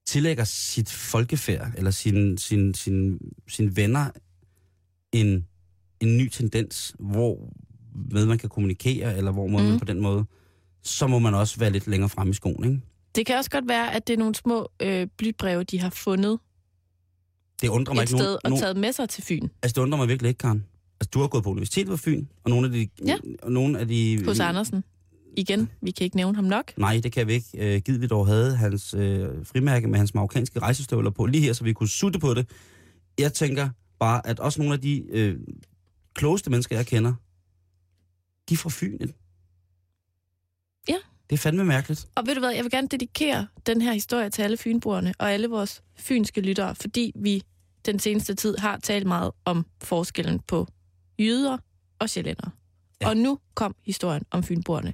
[0.06, 3.18] tillægger sit folkefærd, eller sin, sin, sin,
[3.48, 4.10] sin venner
[5.12, 5.46] en,
[6.00, 7.52] en ny tendens, hvor
[8.10, 9.52] med man kan kommunikere, eller hvor mm.
[9.52, 10.24] man på den måde,
[10.82, 12.80] så må man også være lidt længere fremme i skoen, ikke?
[13.14, 16.38] Det kan også godt være, at det er nogle små øh, blybreve, de har fundet
[17.60, 19.48] Det undrer mig et ikke sted nogen, og taget med sig til Fyn.
[19.62, 20.64] Altså, det undrer mig virkelig ikke, Karen.
[21.00, 22.88] Altså, du har gået på universitetet på Fyn, og nogle af de...
[23.06, 23.16] Ja.
[23.42, 24.84] Og nogle af de Hos Andersen.
[25.36, 26.72] Igen, vi kan ikke nævne ham nok.
[26.78, 27.74] Nej, det kan vi ikke.
[27.74, 31.52] Øh, givet vi dog havde hans øh, frimærke med hans marokkanske rejsestøvler på lige her,
[31.52, 32.48] så vi kunne sutte på det.
[33.18, 35.40] Jeg tænker bare, at også nogle af de øh,
[36.14, 37.14] klogeste mennesker, jeg kender,
[38.48, 38.98] de er fra Fyn.
[40.88, 40.96] Ja.
[41.30, 42.06] Det er fandme mærkeligt.
[42.14, 45.32] Og ved du hvad, jeg vil gerne dedikere den her historie til alle fynboerne og
[45.32, 47.42] alle vores fynske lyttere, fordi vi
[47.86, 50.66] den seneste tid har talt meget om forskellen på
[51.18, 51.58] jyder
[51.98, 52.50] og sjællændere.
[53.00, 53.08] Ja.
[53.08, 54.92] Og nu kom historien om fynboerne.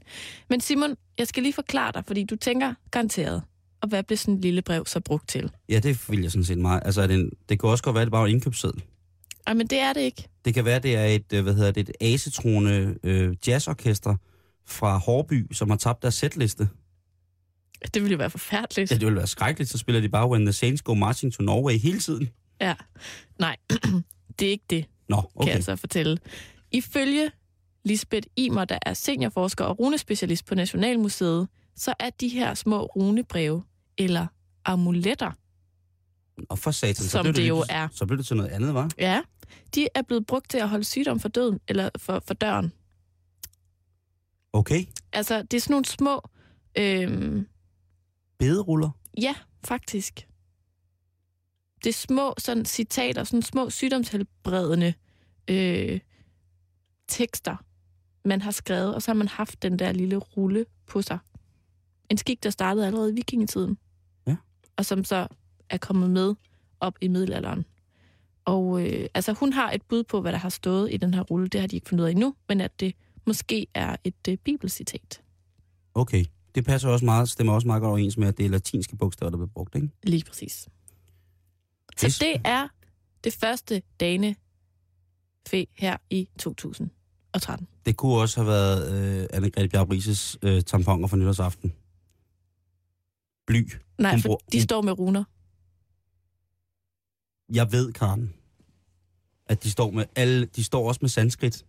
[0.51, 3.43] Men Simon, jeg skal lige forklare dig, fordi du tænker garanteret,
[3.81, 5.51] og hvad blev sådan en lille brev så brugt til?
[5.69, 6.83] Ja, det vil jeg sådan set meget.
[6.85, 8.83] Altså, det, en, det kan også godt være, at det bare er en indkøbsseddel.
[9.47, 10.29] Ej, men det er det ikke.
[10.45, 14.17] Det kan være, at det er et, øh, hvad hedder det, et asetroende øh, jazzorkester
[14.71, 16.69] fra Hårby, som har tabt deres sætliste.
[17.95, 18.91] Det ville jo være forfærdeligt.
[18.91, 21.43] Ja, det ville være skrækkeligt, så spiller de bare When the Saints Go Marching to
[21.43, 22.29] Norway hele tiden.
[22.61, 22.75] Ja.
[23.39, 23.57] Nej,
[24.39, 25.47] det er ikke det, Nå, okay.
[25.47, 26.19] kan jeg så fortælle.
[26.73, 27.31] Ifølge
[27.85, 33.63] Lisbeth Imer, der er seniorforsker og runespecialist på Nationalmuseet, så er de her små runebreve,
[33.99, 34.27] eller
[34.65, 35.31] amuletter,
[36.49, 37.89] Og for satan, så Som blev det jo lige- er.
[37.93, 38.91] Så blev det til noget andet, var?
[38.99, 39.21] ja,
[39.75, 42.73] de er blevet brugt til at holde sygdom for døden, eller for, for døren.
[44.53, 44.85] Okay.
[45.13, 46.21] Altså, det er sådan nogle små,
[46.79, 47.47] øhm,
[48.39, 48.91] Bederuller.
[49.19, 49.35] ja,
[49.65, 50.27] faktisk.
[51.85, 54.95] Det er små sådan citater, sådan små sygdomshelbredende
[55.51, 56.01] øh,
[57.09, 57.57] tekster,
[58.25, 61.19] man har skrevet, og så har man haft den der lille rulle på sig.
[62.11, 63.79] En skik, der startede allerede i vikingetiden.
[64.27, 64.37] Ja.
[64.77, 65.27] Og som så
[65.71, 66.35] er kommet med
[66.81, 67.65] op i middelalderen.
[68.45, 71.23] Og øh, altså, hun har et bud på, hvad der har stået i den her
[71.23, 71.49] rulle.
[71.49, 72.95] Det har de ikke fundet ud af endnu, men at det
[73.27, 75.23] måske er et øh, bibelcitat.
[75.95, 76.25] Okay.
[76.55, 79.31] Det passer også meget, stemmer også meget godt overens med, at det er latinske bogstaver,
[79.31, 79.89] der bliver brugt, ikke?
[80.03, 80.69] Lige præcis.
[81.97, 82.19] Så Yes.
[82.19, 82.69] det er
[83.25, 84.37] det første dane
[85.49, 87.69] fe her i 2013.
[87.87, 91.73] Det kunne også have været øh, Anne-Grethe Bjarup Rises øh, tamponer for nytårsaften.
[93.47, 93.69] Bly.
[93.99, 95.25] Nej, Hun for bruger- de hun- står med runer.
[97.55, 98.35] Jeg ved, Karen,
[99.47, 101.65] at de står med alle, de står også med sanskrit.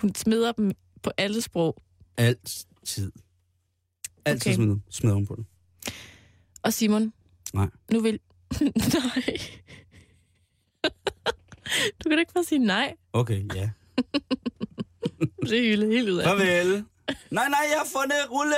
[0.00, 0.72] Hun smider dem
[1.02, 1.82] på alle sprog.
[2.16, 3.12] Altid.
[4.24, 4.54] Altid Okay.
[4.56, 5.46] smider, smider hun på det.
[6.62, 7.12] Og Simon,
[7.54, 7.68] Nej.
[7.92, 8.12] nu vil...
[8.60, 9.38] nej.
[11.98, 12.94] du kan da ikke bare sige nej.
[13.12, 13.70] Okay, ja.
[15.42, 16.24] Det er hyldet helt ud af.
[16.24, 16.84] Farvel.
[17.30, 18.54] Nej, nej, jeg har fundet rulle.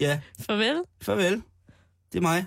[0.00, 0.82] Ja, Farvel.
[1.02, 1.42] farvel.
[2.12, 2.46] Det er mig.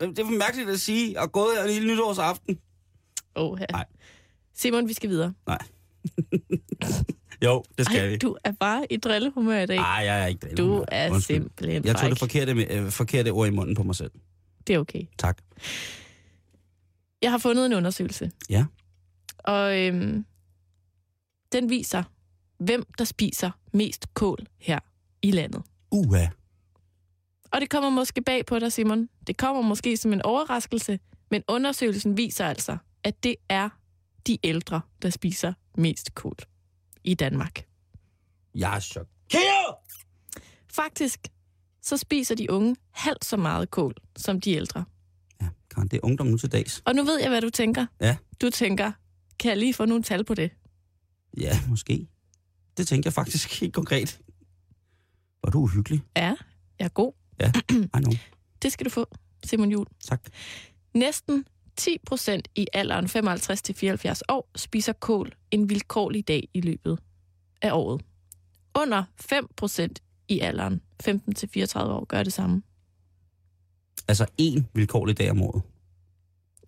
[0.00, 2.58] Det er for mærkeligt at sige, og gået her hele nytårsaften.
[3.34, 3.84] Oh, Nej.
[4.54, 5.34] Simon, vi skal videre.
[7.44, 8.16] Jo, det skal Ej, vi.
[8.16, 9.76] du er bare i drillehumør i dag.
[9.76, 10.84] Nej, jeg er ikke du drillende.
[10.88, 11.36] er Undskyld.
[11.36, 14.10] simpelthen Jeg tog det forkerte, øh, forkerte ord i munden på mig selv.
[14.66, 15.02] Det er okay.
[15.18, 15.38] Tak.
[17.22, 18.30] Jeg har fundet en undersøgelse.
[18.50, 18.64] Ja.
[19.38, 20.24] Og øhm,
[21.52, 22.02] den viser,
[22.58, 24.78] hvem der spiser mest kål her
[25.22, 25.62] i landet.
[25.90, 26.26] Uha.
[27.52, 29.08] Og det kommer måske bag på dig, Simon.
[29.26, 30.98] Det kommer måske som en overraskelse,
[31.30, 33.68] men undersøgelsen viser altså, at det er
[34.26, 36.36] de ældre, der spiser mest kål
[37.04, 37.66] i Danmark.
[38.54, 39.74] Jeg er chokeret!
[40.72, 41.28] Faktisk,
[41.82, 44.84] så spiser de unge halvt så meget kål som de ældre.
[45.42, 46.82] Ja, Karen, det er ungdom nu til dags.
[46.84, 47.86] Og nu ved jeg, hvad du tænker.
[48.00, 48.16] Ja.
[48.40, 48.92] Du tænker,
[49.38, 50.50] kan jeg lige få nogle tal på det?
[51.36, 52.06] Ja, måske.
[52.76, 54.20] Det tænker jeg faktisk helt konkret.
[55.44, 56.02] Var du uhyggelig?
[56.16, 56.34] Ja,
[56.78, 57.12] jeg er god.
[57.40, 58.12] Ja, I know.
[58.62, 59.06] Det skal du få,
[59.44, 59.86] Simon Jul.
[60.00, 60.20] Tak.
[60.94, 61.44] Næsten
[61.76, 66.98] 10 procent i alderen 55-74 år spiser kål en vilkårlig dag i løbet
[67.62, 68.04] af året.
[68.74, 71.08] Under 5 procent i alderen 15-34
[71.78, 72.62] år gør det samme.
[74.08, 75.62] Altså én vilkårlig dag om året.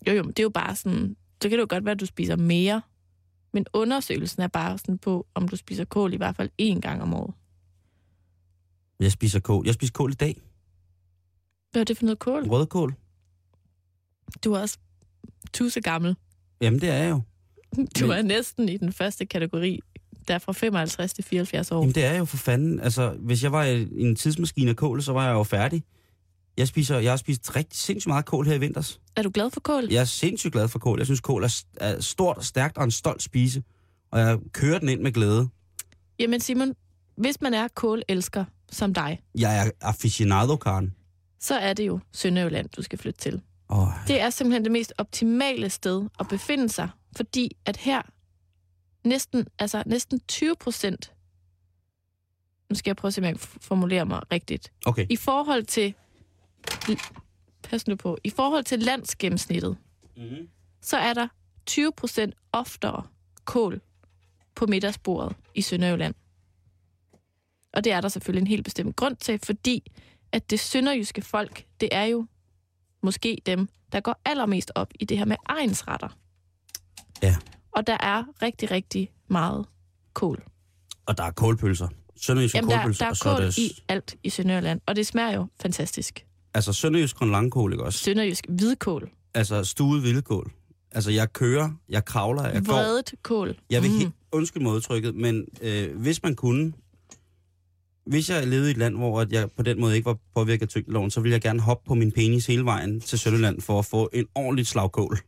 [0.06, 2.00] Jo, jo, men det er jo bare sådan, så kan det jo godt være, at
[2.00, 2.82] du spiser mere,
[3.52, 7.02] men undersøgelsen er bare sådan på, om du spiser kål i hvert fald én gang
[7.02, 7.34] om året.
[9.00, 9.66] Jeg spiser kål.
[9.66, 10.40] Jeg spiser kål i dag.
[11.72, 12.48] Hvad er det for noget kål?
[12.48, 12.94] Rødkål.
[14.44, 14.78] Du er også
[15.52, 16.16] tusse gammel.
[16.60, 17.20] Jamen, det er jeg jo.
[18.00, 19.80] Du Men- er næsten i den første kategori,
[20.28, 21.80] der er fra 55 til 74 år.
[21.80, 22.80] Jamen, det er jo for fanden.
[22.80, 25.82] Altså, hvis jeg var i en tidsmaskine af kål, så var jeg jo færdig.
[26.56, 29.00] Jeg, spiser, jeg har spist rigtig sindssygt meget kål her i vinters.
[29.16, 29.86] Er du glad for kål?
[29.90, 30.98] Jeg er sindssygt glad for kål.
[30.98, 33.62] Jeg synes, kål er, er stort, stærkt og en stolt spise.
[34.10, 35.48] Og jeg kører den ind med glæde.
[36.18, 36.74] Jamen Simon,
[37.16, 40.94] hvis man er kålelsker som dig, Jeg er aficionado, Karen.
[41.40, 43.40] så er det jo Sønderjylland, du skal flytte til.
[43.70, 48.02] Åh, Det er simpelthen det mest optimale sted at befinde sig, fordi at her
[49.04, 51.12] næsten, altså næsten 20 procent,
[52.70, 55.06] nu skal jeg prøve at se, om jeg kan formulere mig rigtigt, okay.
[55.10, 55.94] i forhold til,
[57.62, 59.76] pas nu på, i forhold til landsgennemsnittet,
[60.16, 60.48] Mm-hmm.
[60.82, 61.28] så er der
[61.66, 63.06] 20 procent oftere
[63.44, 63.80] kål
[64.54, 66.14] på middagsbordet i Sønderjylland.
[67.72, 69.92] Og det er der selvfølgelig en helt bestemt grund til, fordi
[70.32, 72.26] at det sønderjyske folk, det er jo
[73.02, 76.08] måske dem, der går allermest op i det her med egensretter.
[77.22, 77.36] Ja.
[77.72, 79.66] Og der er rigtig, rigtig meget
[80.14, 80.42] kål.
[81.06, 81.88] Og der er kålpølser.
[82.16, 83.04] Sønderjyske Jamen, der, kålpølser.
[83.04, 86.24] der og så er kål det, i alt i Sønderjylland, og det smager jo fantastisk.
[86.54, 87.98] Altså sønderjysk grønlangkål, ikke også?
[87.98, 90.52] Sønderjysk hvidkål, Altså stuet vildkål.
[90.92, 92.72] Altså jeg kører, jeg kravler, jeg går.
[92.72, 93.56] vredet kål.
[93.70, 93.98] Jeg vil Mm.
[93.98, 96.72] helt, undskyld modtrykket, men øh, hvis man kunne,
[98.08, 100.62] hvis jeg levede i et land, hvor at jeg på den måde ikke var påvirket
[100.62, 103.78] af tyngdeloven, så ville jeg gerne hoppe på min penis hele vejen til Sønderland for
[103.78, 105.18] at få en ordentlig slagkål.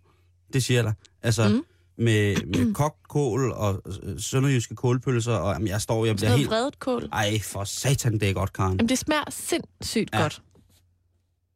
[0.53, 0.95] Det siger jeg dig.
[1.22, 1.55] Altså Mm.
[1.55, 1.64] mm.
[2.05, 6.39] med, med kogt kål og øh, sønderjyske kålpølser, og jamen, jeg står, jeg bliver noget
[6.39, 6.51] helt...
[6.51, 7.09] vredet kål.
[7.12, 8.72] Ej, for satan, det er godt, Karen.
[8.72, 10.20] Jamen, det smager sindssygt Ja.
[10.22, 10.43] godt.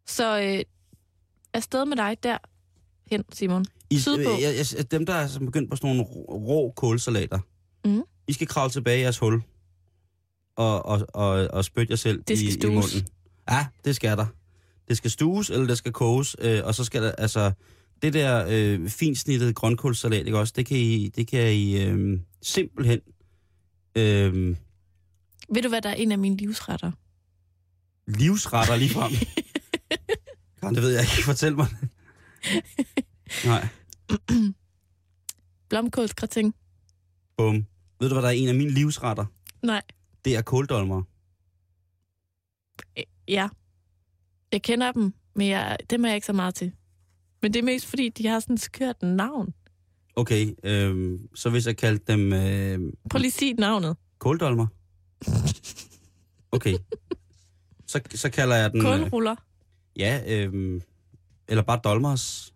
[0.07, 0.61] Så øh,
[1.55, 2.39] afsted med dig der
[3.11, 3.64] hen, Simon.
[3.91, 4.31] I, Sydpå.
[4.41, 7.39] jeg, jeg, dem, der er begyndt på sådan nogle rå, kålsalater,
[7.85, 8.03] Mhm.
[8.29, 9.43] I skal kravle tilbage i jeres hul
[10.57, 12.74] og, og, og, og spytte jer selv Det skal i, i stues.
[12.94, 13.09] munden.
[13.50, 14.26] Ja, det skal der.
[14.88, 17.52] Det skal stues, eller det skal koges, øh, og så skal der, altså,
[18.02, 23.00] det der øh, finsnittede grønkålssalat, ikke også, det kan I, det kan I øh, simpelthen,
[23.96, 24.57] øh,
[25.55, 26.90] Ved du, hvad der er en af mine livsretter?
[28.07, 29.12] livsretter lige frem.
[30.61, 31.24] Karen, det ved jeg ikke.
[31.24, 31.88] Fortæl mig det.
[33.44, 33.68] Nej,
[35.68, 36.55] Blomkålsgratin?
[37.36, 37.66] bum.
[38.00, 39.24] Ved du, hvad der er en af mine livsretter?
[39.62, 39.82] Nej.
[40.25, 41.03] Det er kåldolmer.
[42.99, 43.49] Øh, Ja.
[44.53, 46.72] Jeg kender dem, men jeg, dem er jeg ikke så meget til.
[47.43, 49.55] Men det er mest fordi, de har sådan skørt navn.
[50.16, 53.97] Okay, øh, så hvis jeg kaldte dem øh, Prøv lige at sige navnet.
[54.18, 54.66] kåldolmer.
[56.53, 56.75] Okay.
[57.87, 58.81] Så, så kalder jeg den...
[58.81, 59.37] øh, Kålruller.
[59.97, 60.81] Ja, øh,
[61.49, 62.55] eller bare dolmers.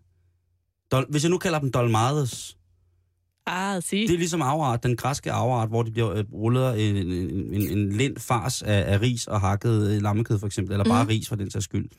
[0.91, 2.57] Dol, hvis jeg nu kalder dem dolmades,
[3.51, 3.99] Ah, sig.
[4.07, 7.77] det er ligesom afart, den græske afart, hvor de bliver øh, rullet en, en, en,
[7.77, 11.09] en lind fars af, af ris og hakket øh, lammekød for eksempel, eller bare Mhm.
[11.09, 11.89] ris for den sags skyld.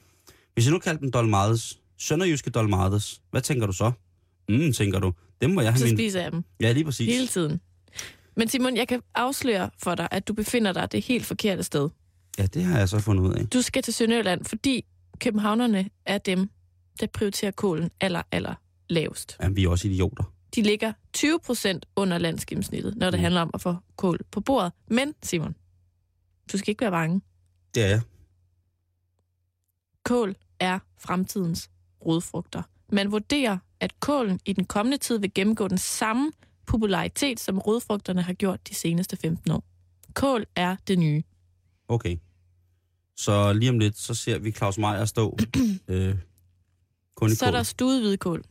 [0.55, 3.93] Hvis jeg nu kalder dem dolmades, sønderjyske dolmades, hvad tænker du så?
[4.49, 5.13] Mm, tænker du.
[5.43, 5.97] Dem må jeg have Så min...
[5.97, 7.07] spiser jeg dem Ja, lige præcis.
[7.15, 7.61] hele tiden.
[8.37, 11.89] Men Simon, jeg kan afsløre for dig, at du befinder dig det helt forkerte sted.
[12.39, 13.47] Ja, det har jeg så fundet ud af.
[13.47, 14.85] Du skal til Sønderjylland, fordi
[15.21, 16.51] københavnerne er dem,
[17.01, 18.55] der prioriterer kålen aller, aller
[18.91, 19.37] lavest.
[19.43, 20.33] Jamen, vi er også idioter.
[20.55, 23.23] De ligger 20 procent under landsgennemsnittet, når det Mm.
[23.23, 24.73] handler om at få kål på bordet.
[24.89, 25.55] Men, Simon,
[26.53, 27.21] du skal ikke være bange.
[27.75, 28.01] Det er jeg.
[30.05, 31.71] Kål er fremtidens
[32.07, 32.63] rodfrugter.
[32.93, 36.33] Man vurderer, at kålen i den kommende tid vil gennemgå den samme
[36.67, 39.65] popularitet, som rodfrugterne har gjort de seneste 15 år.
[40.15, 41.23] Kål er det nye.
[41.89, 42.17] Okay.
[43.17, 45.39] Så lige om lidt, så ser vi Claus Meier stå
[45.89, 46.15] øh,
[47.15, 47.57] kun i Så er kål.
[47.57, 48.45] der stuet hvidkål.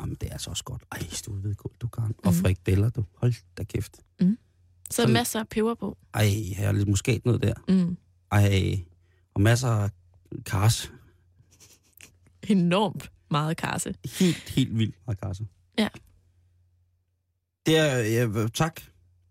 [0.00, 0.82] Jamen, det er så også godt.
[0.92, 2.14] Ej, stuet hvidkål, du kan.
[2.24, 3.04] Og frikadeller, du.
[3.14, 3.96] Hold da kæft.
[3.96, 4.36] Så
[4.90, 5.98] Sådan- masser af peber på.
[6.14, 6.24] Ej,
[6.56, 7.54] her er lidt muskatnød der.
[7.68, 7.96] Mm.
[8.32, 8.84] Ej,
[9.34, 9.90] og masser af
[10.46, 10.92] kars.
[12.48, 13.94] Enormt meget karse.
[14.18, 15.46] Helt, helt vildt meget karse.
[15.78, 15.88] Ja.
[17.66, 18.80] Det er, ja, tak.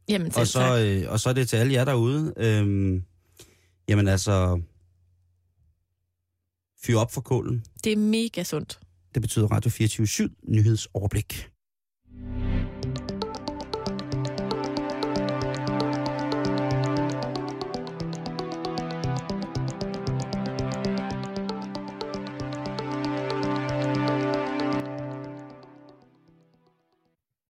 [0.10, 0.80] Jamen, Og så, tak.
[0.82, 2.34] øh, og så er det til alle jer derude.
[2.38, 3.04] Øhm,
[3.88, 4.62] jamen altså,
[6.84, 7.66] fyr op for kålen.
[7.84, 8.80] Det er mega sundt.
[9.14, 11.50] Det betyder Radio 24 7 nyhedsoverblik.